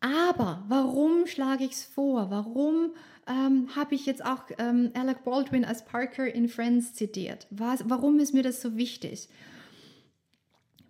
Aber 0.00 0.62
warum 0.68 1.26
schlage 1.26 1.64
ich 1.64 1.72
es 1.72 1.84
vor? 1.84 2.30
Warum 2.30 2.92
ähm, 3.26 3.74
habe 3.74 3.94
ich 3.94 4.04
jetzt 4.04 4.22
auch 4.22 4.42
ähm, 4.58 4.90
Alec 4.92 5.24
Baldwin 5.24 5.64
als 5.64 5.86
Parker 5.86 6.26
in 6.26 6.50
Friends 6.50 6.92
zitiert? 6.92 7.46
Was, 7.48 7.88
warum 7.88 8.18
ist 8.18 8.34
mir 8.34 8.42
das 8.42 8.60
so 8.60 8.76
wichtig? 8.76 9.30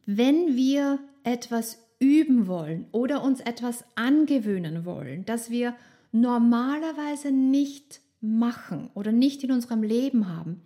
Wenn 0.06 0.56
wir 0.56 0.98
etwas 1.22 1.78
üben 2.00 2.48
wollen 2.48 2.86
oder 2.92 3.22
uns 3.22 3.40
etwas 3.40 3.84
angewöhnen 3.94 4.84
wollen, 4.84 5.24
das 5.26 5.50
wir 5.50 5.76
normalerweise 6.12 7.30
nicht 7.30 8.00
machen 8.20 8.90
oder 8.94 9.12
nicht 9.12 9.44
in 9.44 9.52
unserem 9.52 9.82
Leben 9.82 10.28
haben, 10.28 10.62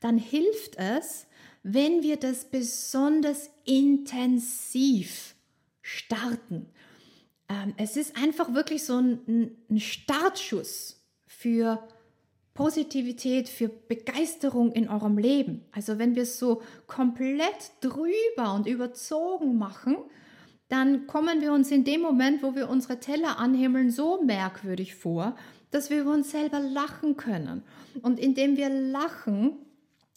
dann 0.00 0.18
hilft 0.18 0.76
es, 0.76 1.26
wenn 1.62 2.02
wir 2.02 2.16
das 2.16 2.46
besonders 2.46 3.50
intensiv 3.64 5.36
starten. 5.80 6.66
Ähm, 7.48 7.74
es 7.76 7.96
ist 7.96 8.16
einfach 8.16 8.52
wirklich 8.54 8.84
so 8.84 8.98
ein, 8.98 9.52
ein 9.70 9.80
Startschuss 9.80 11.00
für 11.26 11.86
Positivität, 12.54 13.48
für 13.48 13.68
Begeisterung 13.68 14.72
in 14.72 14.88
eurem 14.88 15.16
Leben. 15.18 15.64
Also 15.72 15.98
wenn 15.98 16.14
wir 16.14 16.24
es 16.24 16.38
so 16.38 16.62
komplett 16.86 17.72
drüber 17.80 18.54
und 18.54 18.66
überzogen 18.66 19.56
machen, 19.56 19.96
dann 20.72 21.06
kommen 21.06 21.42
wir 21.42 21.52
uns 21.52 21.70
in 21.70 21.84
dem 21.84 22.00
Moment, 22.00 22.42
wo 22.42 22.54
wir 22.54 22.70
unsere 22.70 22.98
Teller 22.98 23.38
anhimmeln, 23.38 23.90
so 23.90 24.22
merkwürdig 24.22 24.94
vor, 24.94 25.36
dass 25.70 25.90
wir 25.90 26.00
über 26.00 26.14
uns 26.14 26.30
selber 26.30 26.60
lachen 26.60 27.18
können. 27.18 27.62
Und 28.00 28.18
indem 28.18 28.56
wir 28.56 28.70
lachen 28.70 29.58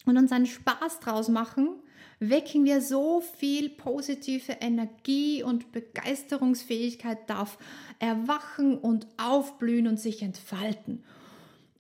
und 0.06 0.18
uns 0.18 0.32
einen 0.32 0.46
Spaß 0.46 1.02
draus 1.02 1.28
machen, 1.28 1.82
wecken 2.20 2.64
wir 2.64 2.80
so 2.80 3.20
viel 3.20 3.70
positive 3.70 4.54
Energie 4.62 5.44
und 5.44 5.74
Begeisterungsfähigkeit 5.74 7.30
darf 7.30 7.58
erwachen 8.00 8.78
und 8.78 9.08
aufblühen 9.18 9.88
und 9.88 10.00
sich 10.00 10.22
entfalten. 10.22 11.04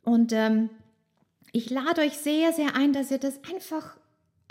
Und 0.03 0.33
ähm, 0.33 0.69
ich 1.53 1.69
lade 1.69 2.01
euch 2.01 2.17
sehr, 2.17 2.51
sehr 2.51 2.75
ein, 2.75 2.91
dass 2.91 3.09
ihr 3.09 3.19
das 3.19 3.39
einfach, 3.49 3.95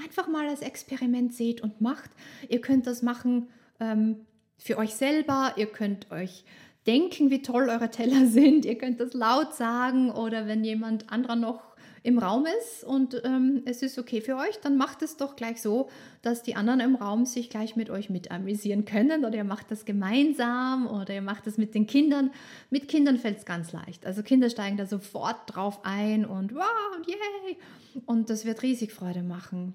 einfach 0.03 0.29
mal 0.29 0.49
als 0.49 0.63
Experiment 0.63 1.35
seht 1.35 1.61
und 1.61 1.83
macht. 1.83 2.11
Ihr 2.49 2.63
könnt 2.63 2.87
das 2.87 3.03
machen 3.03 3.51
ähm, 3.81 4.27
für 4.57 4.79
euch 4.79 4.95
selber, 4.95 5.55
ihr 5.57 5.67
könnt 5.67 6.11
euch 6.11 6.45
denken, 6.87 7.31
wie 7.31 7.43
toll 7.43 7.69
eure 7.69 7.91
Teller 7.91 8.27
sind, 8.31 8.65
ihr 8.65 8.79
könnt 8.79 9.01
das 9.01 9.15
laut 9.15 9.55
sagen 9.55 10.11
oder 10.11 10.47
wenn 10.47 10.65
jemand 10.65 11.11
anderer 11.11 11.37
noch 11.37 11.75
im 12.05 12.19
Raum 12.19 12.45
ist 12.61 12.85
und 12.85 13.23
ähm, 13.25 13.63
es 13.65 13.81
ist 13.81 13.99
okay 13.99 14.21
für 14.21 14.37
euch, 14.37 14.61
dann 14.61 14.77
macht 14.77 15.01
es 15.01 15.17
doch 15.17 15.37
gleich 15.37 15.63
so, 15.63 15.89
dass 16.21 16.43
die 16.43 16.55
anderen 16.55 16.81
im 16.81 16.97
Raum 16.97 17.25
sich 17.25 17.49
gleich 17.49 17.77
mit 17.77 17.89
euch 17.89 18.11
mit 18.11 18.31
amüsieren 18.31 18.85
können 18.85 19.25
oder 19.25 19.37
ihr 19.37 19.45
macht 19.45 19.71
das 19.71 19.87
gemeinsam 19.87 20.87
oder 20.87 21.15
ihr 21.15 21.23
macht 21.23 21.47
das 21.47 21.57
mit 21.57 21.75
den 21.75 21.87
Kindern. 21.87 22.31
Mit 22.69 22.89
Kindern 22.89 23.17
fällt 23.17 23.39
es 23.39 23.47
ganz 23.47 23.73
leicht. 23.73 24.05
Also 24.05 24.23
Kinder 24.23 24.51
steigen 24.51 24.77
da 24.77 24.85
sofort 24.85 25.39
drauf 25.47 25.81
ein 25.83 26.27
und 26.27 26.55
wow 26.55 26.63
yay 27.07 27.57
und 28.05 28.29
das 28.29 28.45
wird 28.45 28.63
riesig 28.63 28.93
Freude 28.93 29.23
machen. 29.23 29.73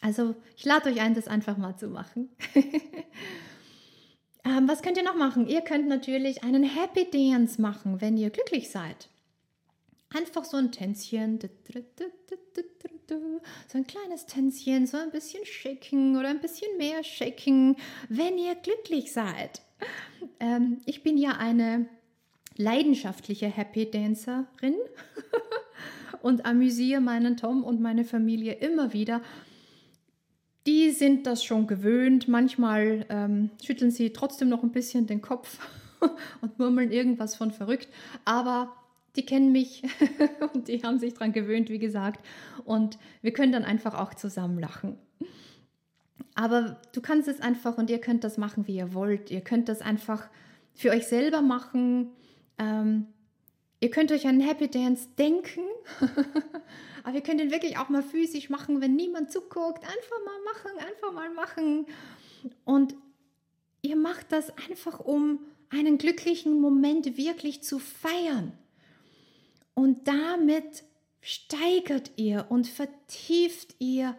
Also 0.00 0.34
ich 0.56 0.64
lade 0.64 0.90
euch 0.90 1.00
ein, 1.00 1.14
das 1.14 1.28
einfach 1.28 1.56
mal 1.56 1.76
zu 1.76 1.88
machen. 1.88 2.28
ähm, 4.44 4.68
was 4.68 4.82
könnt 4.82 4.96
ihr 4.96 5.02
noch 5.02 5.16
machen? 5.16 5.48
Ihr 5.48 5.62
könnt 5.62 5.88
natürlich 5.88 6.44
einen 6.44 6.64
Happy 6.64 7.08
Dance 7.10 7.60
machen, 7.60 8.00
wenn 8.00 8.16
ihr 8.16 8.30
glücklich 8.30 8.70
seid. 8.70 9.08
Einfach 10.14 10.44
so 10.44 10.58
ein 10.58 10.70
Tänzchen, 10.70 11.40
so 13.66 13.78
ein 13.78 13.86
kleines 13.86 14.26
Tänzchen, 14.26 14.86
so 14.86 14.96
ein 14.96 15.10
bisschen 15.10 15.44
shaking 15.44 16.16
oder 16.16 16.28
ein 16.28 16.40
bisschen 16.40 16.76
mehr 16.76 17.02
shaking, 17.02 17.76
wenn 18.08 18.38
ihr 18.38 18.54
glücklich 18.54 19.12
seid. 19.12 19.62
Ähm, 20.38 20.80
ich 20.86 21.02
bin 21.02 21.18
ja 21.18 21.32
eine 21.32 21.88
leidenschaftliche 22.56 23.46
Happy 23.46 23.90
Dancerin 23.90 24.76
und 26.22 26.46
amüsiere 26.46 27.00
meinen 27.00 27.36
Tom 27.36 27.64
und 27.64 27.80
meine 27.80 28.04
Familie 28.04 28.54
immer 28.54 28.92
wieder. 28.92 29.20
Die 30.66 30.90
sind 30.90 31.26
das 31.26 31.44
schon 31.44 31.66
gewöhnt. 31.66 32.28
Manchmal 32.28 33.06
ähm, 33.10 33.50
schütteln 33.62 33.90
sie 33.90 34.12
trotzdem 34.12 34.48
noch 34.48 34.62
ein 34.62 34.72
bisschen 34.72 35.06
den 35.06 35.20
Kopf 35.20 35.58
und 36.40 36.58
murmeln 36.58 36.90
irgendwas 36.90 37.36
von 37.36 37.50
verrückt. 37.50 37.88
Aber 38.24 38.74
die 39.16 39.26
kennen 39.26 39.52
mich 39.52 39.82
und 40.54 40.68
die 40.68 40.82
haben 40.82 40.98
sich 40.98 41.14
daran 41.14 41.32
gewöhnt, 41.32 41.68
wie 41.68 41.78
gesagt. 41.78 42.24
Und 42.64 42.98
wir 43.22 43.32
können 43.32 43.52
dann 43.52 43.64
einfach 43.64 43.94
auch 43.94 44.14
zusammen 44.14 44.58
lachen. 44.58 44.96
Aber 46.34 46.80
du 46.92 47.00
kannst 47.00 47.28
es 47.28 47.40
einfach 47.40 47.78
und 47.78 47.90
ihr 47.90 48.00
könnt 48.00 48.24
das 48.24 48.38
machen, 48.38 48.66
wie 48.66 48.76
ihr 48.76 48.94
wollt. 48.94 49.30
Ihr 49.30 49.40
könnt 49.40 49.68
das 49.68 49.80
einfach 49.80 50.28
für 50.72 50.90
euch 50.90 51.06
selber 51.06 51.42
machen. 51.42 52.08
Ähm, 52.58 53.06
ihr 53.80 53.90
könnt 53.90 54.10
euch 54.10 54.26
einen 54.26 54.40
Happy 54.40 54.68
Dance 54.68 55.08
denken. 55.16 55.60
Aber 57.04 57.16
ihr 57.16 57.22
könnt 57.22 57.40
ihn 57.40 57.50
wirklich 57.50 57.76
auch 57.76 57.90
mal 57.90 58.02
physisch 58.02 58.50
machen, 58.50 58.80
wenn 58.80 58.96
niemand 58.96 59.30
zuguckt. 59.30 59.84
Einfach 59.84 60.18
mal 60.24 60.40
machen, 60.52 60.78
einfach 60.88 61.12
mal 61.12 61.30
machen. 61.30 61.86
Und 62.64 62.94
ihr 63.82 63.96
macht 63.96 64.32
das 64.32 64.50
einfach, 64.70 65.00
um 65.00 65.40
einen 65.68 65.98
glücklichen 65.98 66.60
Moment 66.60 67.16
wirklich 67.16 67.62
zu 67.62 67.78
feiern. 67.78 68.52
Und 69.74 70.08
damit 70.08 70.84
steigert 71.20 72.12
ihr 72.16 72.46
und 72.48 72.66
vertieft 72.66 73.74
ihr 73.78 74.16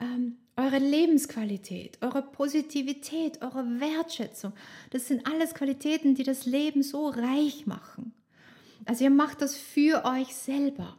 ähm, 0.00 0.36
eure 0.56 0.78
Lebensqualität, 0.78 1.98
eure 2.02 2.22
Positivität, 2.22 3.42
eure 3.42 3.80
Wertschätzung. 3.80 4.52
Das 4.90 5.08
sind 5.08 5.26
alles 5.26 5.54
Qualitäten, 5.54 6.14
die 6.14 6.24
das 6.24 6.46
Leben 6.46 6.82
so 6.82 7.08
reich 7.08 7.66
machen. 7.66 8.12
Also 8.84 9.04
ihr 9.04 9.10
macht 9.10 9.40
das 9.40 9.56
für 9.56 10.04
euch 10.04 10.34
selber. 10.34 10.96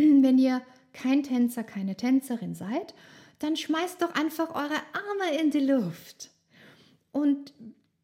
Wenn 0.22 0.38
ihr 0.38 0.62
kein 0.92 1.22
Tänzer, 1.22 1.64
keine 1.64 1.96
Tänzerin 1.96 2.54
seid, 2.54 2.94
dann 3.38 3.56
schmeißt 3.56 4.02
doch 4.02 4.14
einfach 4.14 4.54
eure 4.54 4.80
Arme 4.92 5.40
in 5.40 5.50
die 5.50 5.60
Luft. 5.60 6.30
Und 7.12 7.52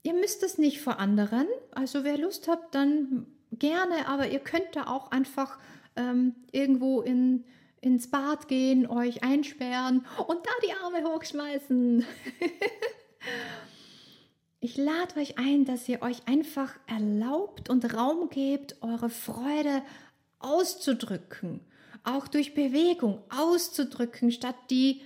ihr 0.03 0.15
müsst 0.15 0.43
es 0.43 0.59
nicht 0.59 0.81
vor 0.81 0.99
anderen. 0.99 1.47
Also 1.73 2.05
wer 2.05 2.19
Lust 2.19 2.49
hat, 2.49 2.75
dann 2.75 3.27
gerne, 3.53 4.09
aber 4.09 4.29
ihr 4.29 4.41
könnt 4.41 4.75
da 4.75 4.87
auch 4.87 5.11
einfach 5.11 5.59
ähm, 5.97 6.35
irgendwo 6.53 7.01
in, 7.03 7.45
ins 7.81 8.11
Bad 8.11 8.49
gehen, 8.49 8.87
euch 8.87 9.23
einsperren 9.23 10.07
und 10.27 10.39
da 10.45 10.51
die 10.67 10.73
Arme 10.85 11.09
hochschmeißen. 11.09 12.05
ich 14.61 14.77
lade 14.77 15.17
euch 15.19 15.39
ein, 15.39 15.65
dass 15.65 15.89
ihr 15.89 16.03
euch 16.03 16.27
einfach 16.27 16.75
erlaubt 16.87 17.69
und 17.69 17.95
Raum 17.95 18.29
gebt, 18.29 18.77
eure 18.83 19.11
Freude 19.11 19.83
auszudrücken, 20.39 21.61
auch 22.07 22.29
durch 22.29 22.55
Bewegung 22.55 23.23
auszudrücken, 23.29 24.31
statt 24.31 24.57
die 24.71 25.03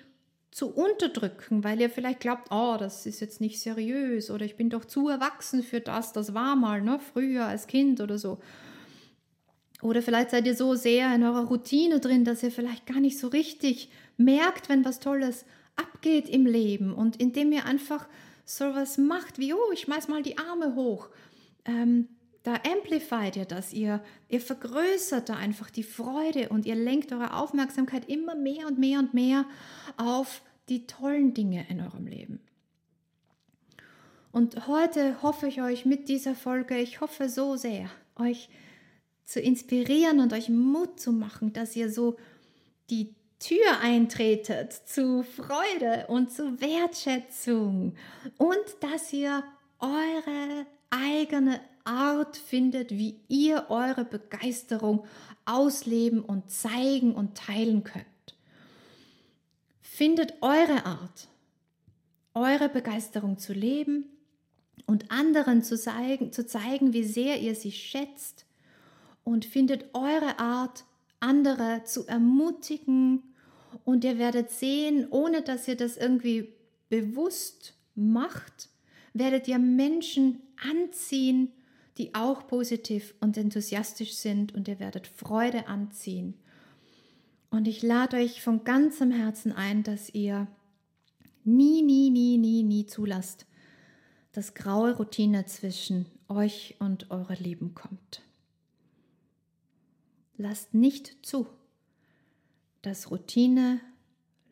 zu 0.50 0.68
unterdrücken, 0.68 1.62
weil 1.64 1.80
ihr 1.80 1.90
vielleicht 1.90 2.20
glaubt, 2.20 2.48
oh, 2.50 2.76
das 2.78 3.06
ist 3.06 3.20
jetzt 3.20 3.40
nicht 3.40 3.60
seriös 3.60 4.30
oder 4.30 4.44
ich 4.44 4.56
bin 4.56 4.68
doch 4.68 4.84
zu 4.84 5.08
erwachsen 5.08 5.62
für 5.62 5.80
das, 5.80 6.12
das 6.12 6.34
war 6.34 6.56
mal, 6.56 6.82
ne, 6.82 6.98
früher 6.98 7.46
als 7.46 7.66
Kind 7.66 8.00
oder 8.00 8.18
so. 8.18 8.38
Oder 9.80 10.02
vielleicht 10.02 10.30
seid 10.30 10.46
ihr 10.46 10.56
so 10.56 10.74
sehr 10.74 11.14
in 11.14 11.22
eurer 11.22 11.46
Routine 11.46 12.00
drin, 12.00 12.24
dass 12.24 12.42
ihr 12.42 12.50
vielleicht 12.50 12.86
gar 12.86 13.00
nicht 13.00 13.18
so 13.18 13.28
richtig 13.28 13.90
merkt, 14.16 14.68
wenn 14.68 14.84
was 14.84 15.00
Tolles 15.00 15.46
abgeht 15.76 16.28
im 16.28 16.44
Leben. 16.44 16.92
Und 16.92 17.16
indem 17.16 17.52
ihr 17.52 17.64
einfach 17.64 18.06
so 18.44 18.66
was 18.74 18.98
macht 18.98 19.38
wie, 19.38 19.54
oh, 19.54 19.72
ich 19.72 19.80
schmeiß 19.80 20.08
mal 20.08 20.22
die 20.22 20.36
Arme 20.36 20.74
hoch, 20.74 21.08
ähm, 21.64 22.08
da 22.42 22.54
amplifiert 22.54 23.36
ihr 23.36 23.44
das, 23.44 23.72
ihr, 23.72 24.02
ihr 24.28 24.40
vergrößert 24.40 25.28
da 25.28 25.34
einfach 25.36 25.70
die 25.70 25.82
Freude 25.82 26.48
und 26.48 26.64
ihr 26.64 26.74
lenkt 26.74 27.12
eure 27.12 27.34
Aufmerksamkeit 27.36 28.08
immer 28.08 28.34
mehr 28.34 28.66
und 28.66 28.78
mehr 28.78 28.98
und 28.98 29.12
mehr 29.12 29.44
auf 29.96 30.42
die 30.68 30.86
tollen 30.86 31.34
Dinge 31.34 31.66
in 31.68 31.80
eurem 31.80 32.06
Leben. 32.06 32.40
Und 34.32 34.68
heute 34.68 35.22
hoffe 35.22 35.48
ich 35.48 35.60
euch 35.60 35.84
mit 35.84 36.08
dieser 36.08 36.34
Folge, 36.34 36.78
ich 36.78 37.00
hoffe 37.00 37.28
so 37.28 37.56
sehr, 37.56 37.90
euch 38.16 38.48
zu 39.24 39.40
inspirieren 39.40 40.20
und 40.20 40.32
euch 40.32 40.48
Mut 40.48 41.00
zu 41.00 41.12
machen, 41.12 41.52
dass 41.52 41.76
ihr 41.76 41.90
so 41.90 42.16
die 42.90 43.14
Tür 43.38 43.80
eintretet 43.82 44.72
zu 44.72 45.24
Freude 45.24 46.06
und 46.08 46.30
zu 46.30 46.60
Wertschätzung 46.60 47.94
und 48.38 48.64
dass 48.80 49.12
ihr 49.12 49.42
eure 49.78 50.66
eigene 50.90 51.60
Art 51.84 52.36
findet, 52.36 52.90
wie 52.90 53.20
ihr 53.28 53.66
eure 53.68 54.04
Begeisterung 54.04 55.04
ausleben 55.44 56.20
und 56.20 56.50
zeigen 56.50 57.14
und 57.14 57.36
teilen 57.36 57.84
könnt. 57.84 58.06
Findet 59.80 60.34
eure 60.40 60.86
Art, 60.86 61.28
eure 62.34 62.68
Begeisterung 62.68 63.38
zu 63.38 63.52
leben 63.52 64.06
und 64.86 65.10
anderen 65.10 65.62
zu 65.62 65.76
zeigen, 65.76 66.32
zu 66.32 66.46
zeigen, 66.46 66.92
wie 66.92 67.04
sehr 67.04 67.40
ihr 67.40 67.54
sie 67.54 67.72
schätzt 67.72 68.46
und 69.24 69.44
findet 69.44 69.94
eure 69.94 70.38
Art, 70.38 70.84
andere 71.20 71.82
zu 71.84 72.06
ermutigen 72.06 73.22
und 73.84 74.04
ihr 74.04 74.18
werdet 74.18 74.50
sehen, 74.50 75.06
ohne 75.10 75.42
dass 75.42 75.68
ihr 75.68 75.76
das 75.76 75.96
irgendwie 75.96 76.52
bewusst 76.88 77.74
macht, 77.94 78.68
werdet 79.12 79.48
ihr 79.48 79.58
Menschen 79.58 80.40
anziehen, 80.62 81.52
die 82.00 82.14
auch 82.14 82.46
positiv 82.46 83.14
und 83.20 83.36
enthusiastisch 83.36 84.14
sind 84.14 84.54
und 84.54 84.68
ihr 84.68 84.80
werdet 84.80 85.06
Freude 85.06 85.68
anziehen. 85.68 86.32
Und 87.50 87.68
ich 87.68 87.82
lade 87.82 88.16
euch 88.16 88.40
von 88.40 88.64
ganzem 88.64 89.10
Herzen 89.10 89.52
ein, 89.52 89.82
dass 89.82 90.08
ihr 90.14 90.46
nie, 91.44 91.82
nie, 91.82 92.08
nie, 92.08 92.38
nie, 92.38 92.62
nie 92.62 92.86
zulasst, 92.86 93.44
dass 94.32 94.54
graue 94.54 94.96
Routine 94.96 95.44
zwischen 95.44 96.06
euch 96.26 96.76
und 96.78 97.10
eurer 97.10 97.36
Lieben 97.36 97.74
kommt. 97.74 98.22
Lasst 100.38 100.72
nicht 100.72 101.18
zu, 101.20 101.48
dass 102.80 103.10
Routine 103.10 103.78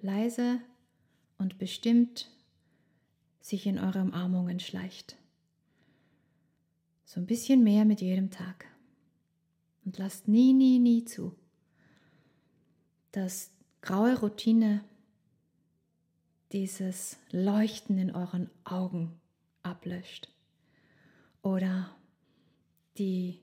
leise 0.03 0.61
und 1.39 1.57
bestimmt 1.57 2.29
sich 3.41 3.67
in 3.67 3.79
eure 3.79 4.03
Umarmungen 4.03 4.61
schleicht. 4.61 5.17
So 7.09 7.21
ein 7.21 7.27
bisschen 7.27 7.65
mehr 7.65 7.87
mit 7.87 8.03
jedem 8.03 8.31
Tag. 8.31 8.67
Und 9.87 9.97
lasst 9.97 10.29
nie, 10.29 10.53
nie, 10.53 10.79
nie 10.79 11.07
zu, 11.07 11.35
dass 13.13 13.51
graue 13.81 14.19
Routine 14.19 14.85
dieses 16.53 17.17
Leuchten 17.31 17.97
in 17.97 18.15
euren 18.15 18.51
Augen 18.63 19.19
ablöscht. 19.63 20.29
Oder 21.41 21.97
die 22.99 23.41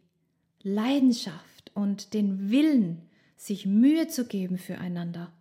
Leidenschaft 0.62 1.72
und 1.74 2.14
den 2.14 2.52
Willen, 2.52 3.02
sich 3.36 3.66
Mühe 3.66 4.08
zu 4.08 4.28
geben 4.28 4.60
füreinander, 4.60 5.34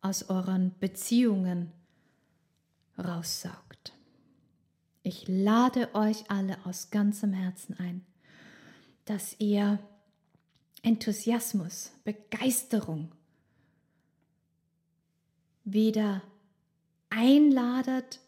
aus 0.00 0.28
euren 0.28 0.74
Beziehungen 0.80 1.70
raussaugt. 2.98 3.61
Ich 5.02 5.26
lade 5.26 5.94
euch 5.94 6.30
alle 6.30 6.56
aus 6.64 6.90
ganzem 6.90 7.32
Herzen 7.32 7.76
ein, 7.78 8.04
dass 9.04 9.34
ihr 9.38 9.80
Enthusiasmus, 10.82 11.92
Begeisterung 12.04 13.10
wieder 15.64 16.22
einladet, 17.10 18.20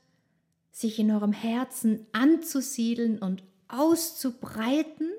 sich 0.71 0.99
in 0.99 1.11
eurem 1.11 1.33
Herzen 1.33 2.07
anzusiedeln 2.13 3.19
und 3.19 3.45
auszubreiten 3.69 5.11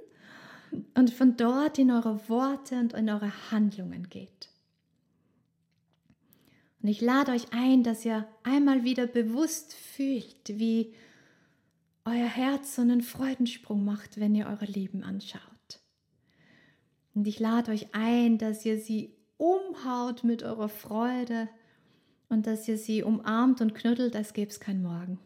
und 0.93 1.11
von 1.11 1.37
dort 1.37 1.77
in 1.79 1.91
eure 1.91 2.27
Worte 2.27 2.79
und 2.79 2.93
in 2.93 3.09
eure 3.09 3.31
Handlungen 3.51 4.09
geht. 4.09 4.49
Und 6.81 6.89
ich 6.89 7.01
lade 7.01 7.31
euch 7.31 7.51
ein, 7.51 7.83
dass 7.83 8.05
ihr 8.05 8.27
einmal 8.43 8.83
wieder 8.83 9.07
bewusst 9.07 9.73
fühlt, 9.73 10.35
wie 10.47 10.93
euer 12.05 12.27
Herz 12.27 12.75
so 12.75 12.83
einen 12.83 13.01
Freudensprung 13.01 13.83
macht, 13.83 14.19
wenn 14.19 14.35
ihr 14.35 14.47
eure 14.47 14.65
Lieben 14.65 15.03
anschaut. 15.03 15.41
Und 17.15 17.27
ich 17.27 17.39
lade 17.39 17.71
euch 17.71 17.93
ein, 17.93 18.37
dass 18.37 18.65
ihr 18.65 18.79
sie 18.79 19.15
umhaut 19.37 20.23
mit 20.23 20.43
eurer 20.43 20.69
Freude 20.69 21.49
und 22.29 22.45
dass 22.45 22.67
ihr 22.67 22.77
sie 22.77 23.03
umarmt 23.03 23.61
und 23.61 23.73
knuddelt, 23.73 24.15
als 24.15 24.33
gäbe 24.33 24.51
es 24.51 24.59
kein 24.59 24.81
Morgen. 24.81 25.19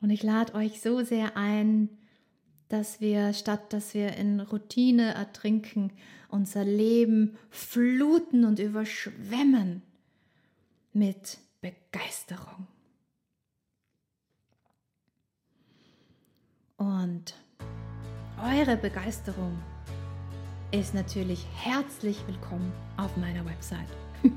Und 0.00 0.10
ich 0.10 0.22
lade 0.22 0.54
euch 0.54 0.80
so 0.80 1.02
sehr 1.02 1.36
ein, 1.36 1.88
dass 2.68 3.00
wir, 3.00 3.32
statt 3.32 3.72
dass 3.72 3.94
wir 3.94 4.16
in 4.16 4.40
Routine 4.40 5.14
ertrinken, 5.14 5.92
unser 6.28 6.64
Leben 6.64 7.36
fluten 7.50 8.44
und 8.44 8.58
überschwemmen 8.58 9.82
mit 10.92 11.38
Begeisterung. 11.60 12.66
Und 16.78 17.34
eure 18.40 18.76
Begeisterung 18.76 19.58
ist 20.70 20.94
natürlich 20.94 21.44
herzlich 21.56 22.22
willkommen 22.28 22.72
auf 22.96 23.16
meiner 23.16 23.44
Website. 23.44 23.88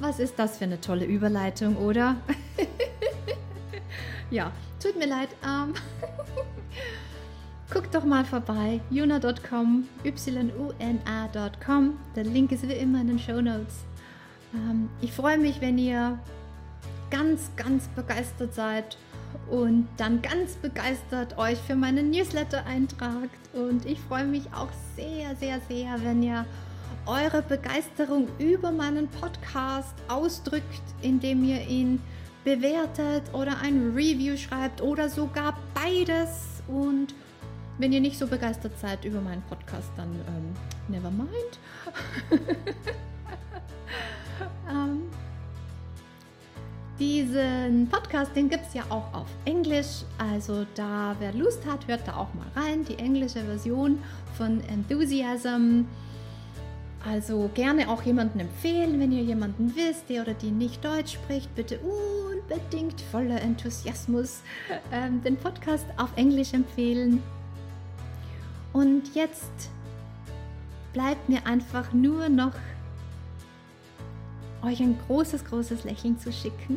Was 0.00 0.18
ist 0.18 0.38
das 0.38 0.56
für 0.56 0.64
eine 0.64 0.80
tolle 0.80 1.04
Überleitung, 1.04 1.76
oder? 1.76 2.16
ja, 4.30 4.50
tut 4.82 4.98
mir 4.98 5.08
leid. 5.08 5.28
Ähm 5.46 5.74
Guckt 7.70 7.94
doch 7.94 8.06
mal 8.06 8.24
vorbei, 8.24 8.80
yuna.com, 8.88 9.86
yuna.com. 10.02 11.98
Der 12.16 12.24
Link 12.24 12.50
ist 12.52 12.66
wie 12.66 12.72
immer 12.72 13.02
in 13.02 13.08
den 13.08 13.18
Show 13.18 13.42
Notes. 13.42 13.84
Ähm, 14.54 14.88
ich 15.02 15.12
freue 15.12 15.36
mich, 15.36 15.60
wenn 15.60 15.76
ihr 15.76 16.18
ganz, 17.10 17.50
ganz 17.56 17.88
begeistert 17.88 18.54
seid 18.54 18.96
und 19.50 19.88
dann 19.96 20.20
ganz 20.22 20.56
begeistert 20.56 21.38
euch 21.38 21.58
für 21.58 21.74
meinen 21.74 22.10
Newsletter 22.10 22.66
eintragt. 22.66 23.38
Und 23.52 23.86
ich 23.86 24.00
freue 24.00 24.26
mich 24.26 24.44
auch 24.52 24.68
sehr, 24.96 25.34
sehr, 25.36 25.60
sehr, 25.68 25.96
wenn 26.04 26.22
ihr 26.22 26.44
eure 27.06 27.42
Begeisterung 27.42 28.28
über 28.38 28.70
meinen 28.70 29.08
Podcast 29.08 29.94
ausdrückt, 30.08 30.82
indem 31.00 31.42
ihr 31.44 31.66
ihn 31.66 32.00
bewertet 32.44 33.22
oder 33.32 33.58
ein 33.62 33.92
Review 33.94 34.36
schreibt 34.36 34.82
oder 34.82 35.08
sogar 35.08 35.58
beides. 35.74 36.62
Und 36.68 37.14
wenn 37.78 37.92
ihr 37.92 38.00
nicht 38.00 38.18
so 38.18 38.26
begeistert 38.26 38.78
seid 38.78 39.04
über 39.04 39.20
meinen 39.20 39.42
Podcast, 39.42 39.90
dann 39.96 40.10
ähm, 40.28 40.54
never 40.88 41.10
mind. 41.10 41.58
ähm, 44.70 45.02
diesen 46.98 47.88
Podcast, 47.88 48.34
den 48.34 48.48
gibt 48.48 48.66
es 48.66 48.74
ja 48.74 48.82
auch 48.88 49.12
auf 49.12 49.26
Englisch. 49.44 50.04
Also 50.18 50.66
da, 50.74 51.14
wer 51.18 51.32
Lust 51.32 51.64
hat, 51.66 51.86
hört 51.86 52.06
da 52.06 52.16
auch 52.16 52.28
mal 52.34 52.46
rein. 52.56 52.84
Die 52.84 52.98
englische 52.98 53.40
Version 53.44 53.98
von 54.36 54.60
Enthusiasm. 54.68 55.84
Also 57.06 57.48
gerne 57.54 57.88
auch 57.88 58.02
jemanden 58.02 58.40
empfehlen, 58.40 58.98
wenn 58.98 59.12
ihr 59.12 59.22
jemanden 59.22 59.74
wisst, 59.76 60.08
der 60.08 60.22
oder 60.22 60.34
die 60.34 60.50
nicht 60.50 60.84
Deutsch 60.84 61.14
spricht, 61.14 61.54
bitte 61.54 61.78
unbedingt 61.78 63.00
voller 63.12 63.40
Enthusiasmus 63.40 64.42
ähm, 64.92 65.22
den 65.22 65.36
Podcast 65.36 65.86
auf 65.96 66.10
Englisch 66.16 66.52
empfehlen. 66.52 67.22
Und 68.72 69.14
jetzt 69.14 69.70
bleibt 70.92 71.28
mir 71.28 71.46
einfach 71.46 71.92
nur 71.92 72.28
noch 72.28 72.52
euch 74.62 74.80
ein 74.80 74.98
großes, 75.06 75.44
großes 75.44 75.84
Lächeln 75.84 76.18
zu 76.18 76.32
schicken, 76.32 76.76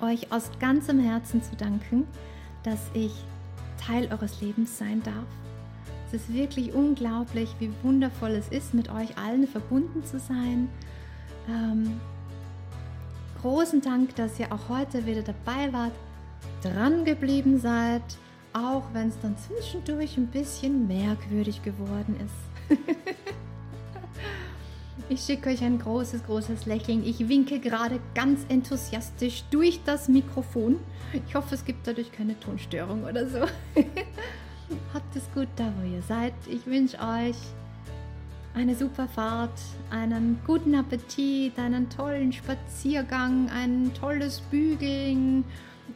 euch 0.00 0.32
aus 0.32 0.50
ganzem 0.60 1.00
Herzen 1.00 1.42
zu 1.42 1.56
danken, 1.56 2.06
dass 2.62 2.80
ich 2.94 3.12
Teil 3.84 4.08
eures 4.12 4.40
Lebens 4.40 4.78
sein 4.78 5.02
darf. 5.02 5.26
Es 6.06 6.14
ist 6.14 6.32
wirklich 6.32 6.72
unglaublich, 6.72 7.54
wie 7.58 7.70
wundervoll 7.82 8.30
es 8.30 8.48
ist, 8.48 8.74
mit 8.74 8.90
euch 8.90 9.16
allen 9.18 9.46
verbunden 9.46 10.04
zu 10.04 10.18
sein. 10.18 10.68
Ähm, 11.48 12.00
großen 13.42 13.80
Dank, 13.80 14.14
dass 14.14 14.38
ihr 14.38 14.52
auch 14.52 14.68
heute 14.68 15.04
wieder 15.06 15.22
dabei 15.22 15.72
wart, 15.72 15.92
dran 16.62 17.04
geblieben 17.04 17.58
seid 17.58 18.02
auch 18.56 18.84
wenn 18.92 19.08
es 19.08 19.20
dann 19.20 19.36
zwischendurch 19.36 20.16
ein 20.16 20.28
bisschen 20.28 20.86
merkwürdig 20.86 21.62
geworden 21.62 22.16
ist. 22.24 22.78
ich 25.08 25.20
schicke 25.20 25.50
euch 25.50 25.62
ein 25.62 25.78
großes, 25.78 26.24
großes 26.24 26.66
Lächeln. 26.66 27.04
Ich 27.04 27.28
winke 27.28 27.58
gerade 27.60 28.00
ganz 28.14 28.44
enthusiastisch 28.48 29.44
durch 29.50 29.80
das 29.84 30.08
Mikrofon. 30.08 30.78
Ich 31.26 31.34
hoffe, 31.34 31.54
es 31.54 31.64
gibt 31.64 31.86
dadurch 31.86 32.12
keine 32.12 32.38
Tonstörung 32.38 33.04
oder 33.04 33.26
so. 33.26 33.40
Habt 34.94 35.16
es 35.16 35.22
gut 35.32 35.48
da, 35.56 35.72
wo 35.80 35.86
ihr 35.86 36.02
seid. 36.02 36.34
Ich 36.48 36.66
wünsche 36.66 36.98
euch 36.98 37.36
eine 38.54 38.74
super 38.74 39.06
Fahrt, 39.06 39.60
einen 39.90 40.40
guten 40.46 40.74
Appetit, 40.74 41.58
einen 41.58 41.88
tollen 41.88 42.32
Spaziergang, 42.32 43.48
ein 43.50 43.92
tolles 43.94 44.40
Bügeln 44.40 45.44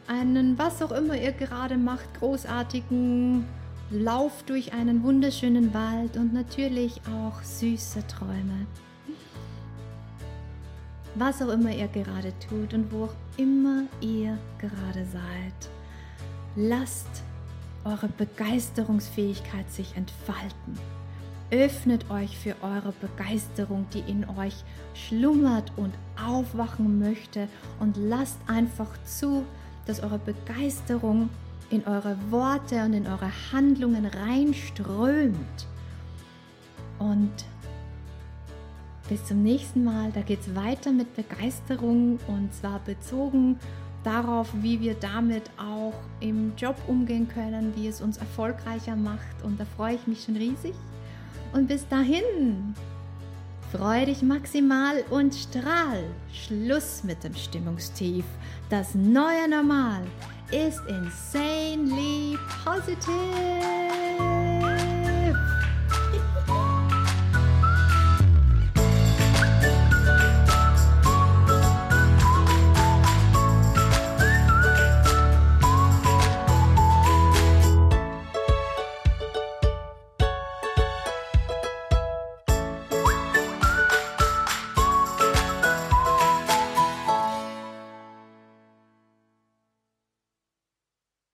einen, 0.07 0.57
was 0.57 0.81
auch 0.81 0.91
immer 0.91 1.15
ihr 1.15 1.31
gerade 1.31 1.77
macht, 1.77 2.13
großartigen 2.19 3.45
Lauf 3.89 4.43
durch 4.43 4.73
einen 4.73 5.03
wunderschönen 5.03 5.73
Wald 5.73 6.15
und 6.17 6.33
natürlich 6.33 7.01
auch 7.07 7.41
süße 7.43 8.07
Träume. 8.07 8.65
Was 11.15 11.41
auch 11.41 11.49
immer 11.49 11.71
ihr 11.71 11.87
gerade 11.87 12.33
tut 12.47 12.73
und 12.73 12.91
wo 12.91 13.05
auch 13.05 13.15
immer 13.37 13.83
ihr 13.99 14.37
gerade 14.59 15.05
seid, 15.05 15.69
lasst 16.55 17.23
eure 17.83 18.07
Begeisterungsfähigkeit 18.07 19.69
sich 19.71 19.95
entfalten. 19.95 20.77
Öffnet 21.49 22.09
euch 22.09 22.37
für 22.37 22.55
eure 22.61 22.93
Begeisterung, 23.01 23.85
die 23.93 24.09
in 24.09 24.25
euch 24.37 24.63
schlummert 24.93 25.73
und 25.75 25.93
aufwachen 26.25 26.99
möchte 26.99 27.49
und 27.81 27.97
lasst 27.97 28.37
einfach 28.47 28.89
zu, 29.03 29.43
dass 29.85 30.01
eure 30.01 30.19
Begeisterung 30.19 31.29
in 31.69 31.85
eure 31.85 32.15
Worte 32.29 32.83
und 32.85 32.93
in 32.93 33.07
eure 33.07 33.31
Handlungen 33.51 34.05
reinströmt. 34.05 35.67
Und 36.99 37.31
bis 39.11 39.25
zum 39.25 39.43
nächsten 39.43 39.83
Mal, 39.83 40.09
da 40.13 40.21
geht 40.21 40.39
es 40.39 40.55
weiter 40.55 40.93
mit 40.93 41.13
Begeisterung 41.17 42.17
und 42.27 42.53
zwar 42.53 42.79
bezogen 42.79 43.59
darauf, 44.05 44.47
wie 44.61 44.79
wir 44.79 44.93
damit 44.93 45.43
auch 45.57 45.93
im 46.21 46.53
Job 46.55 46.77
umgehen 46.87 47.27
können, 47.27 47.73
wie 47.75 47.89
es 47.89 47.99
uns 47.99 48.15
erfolgreicher 48.19 48.95
macht. 48.95 49.43
Und 49.43 49.59
da 49.59 49.65
freue 49.75 49.95
ich 49.95 50.07
mich 50.07 50.23
schon 50.23 50.37
riesig. 50.37 50.73
Und 51.51 51.67
bis 51.67 51.85
dahin, 51.89 52.73
Freu 53.73 54.05
dich 54.05 54.21
maximal 54.21 55.03
und 55.09 55.33
strahl. 55.33 56.03
Schluss 56.33 57.03
mit 57.05 57.23
dem 57.23 57.33
Stimmungstief. 57.33 58.25
Das 58.69 58.95
neue 58.95 59.49
Normal 59.49 60.03
ist 60.51 60.81
insanely 60.89 62.37
positive. 62.65 64.00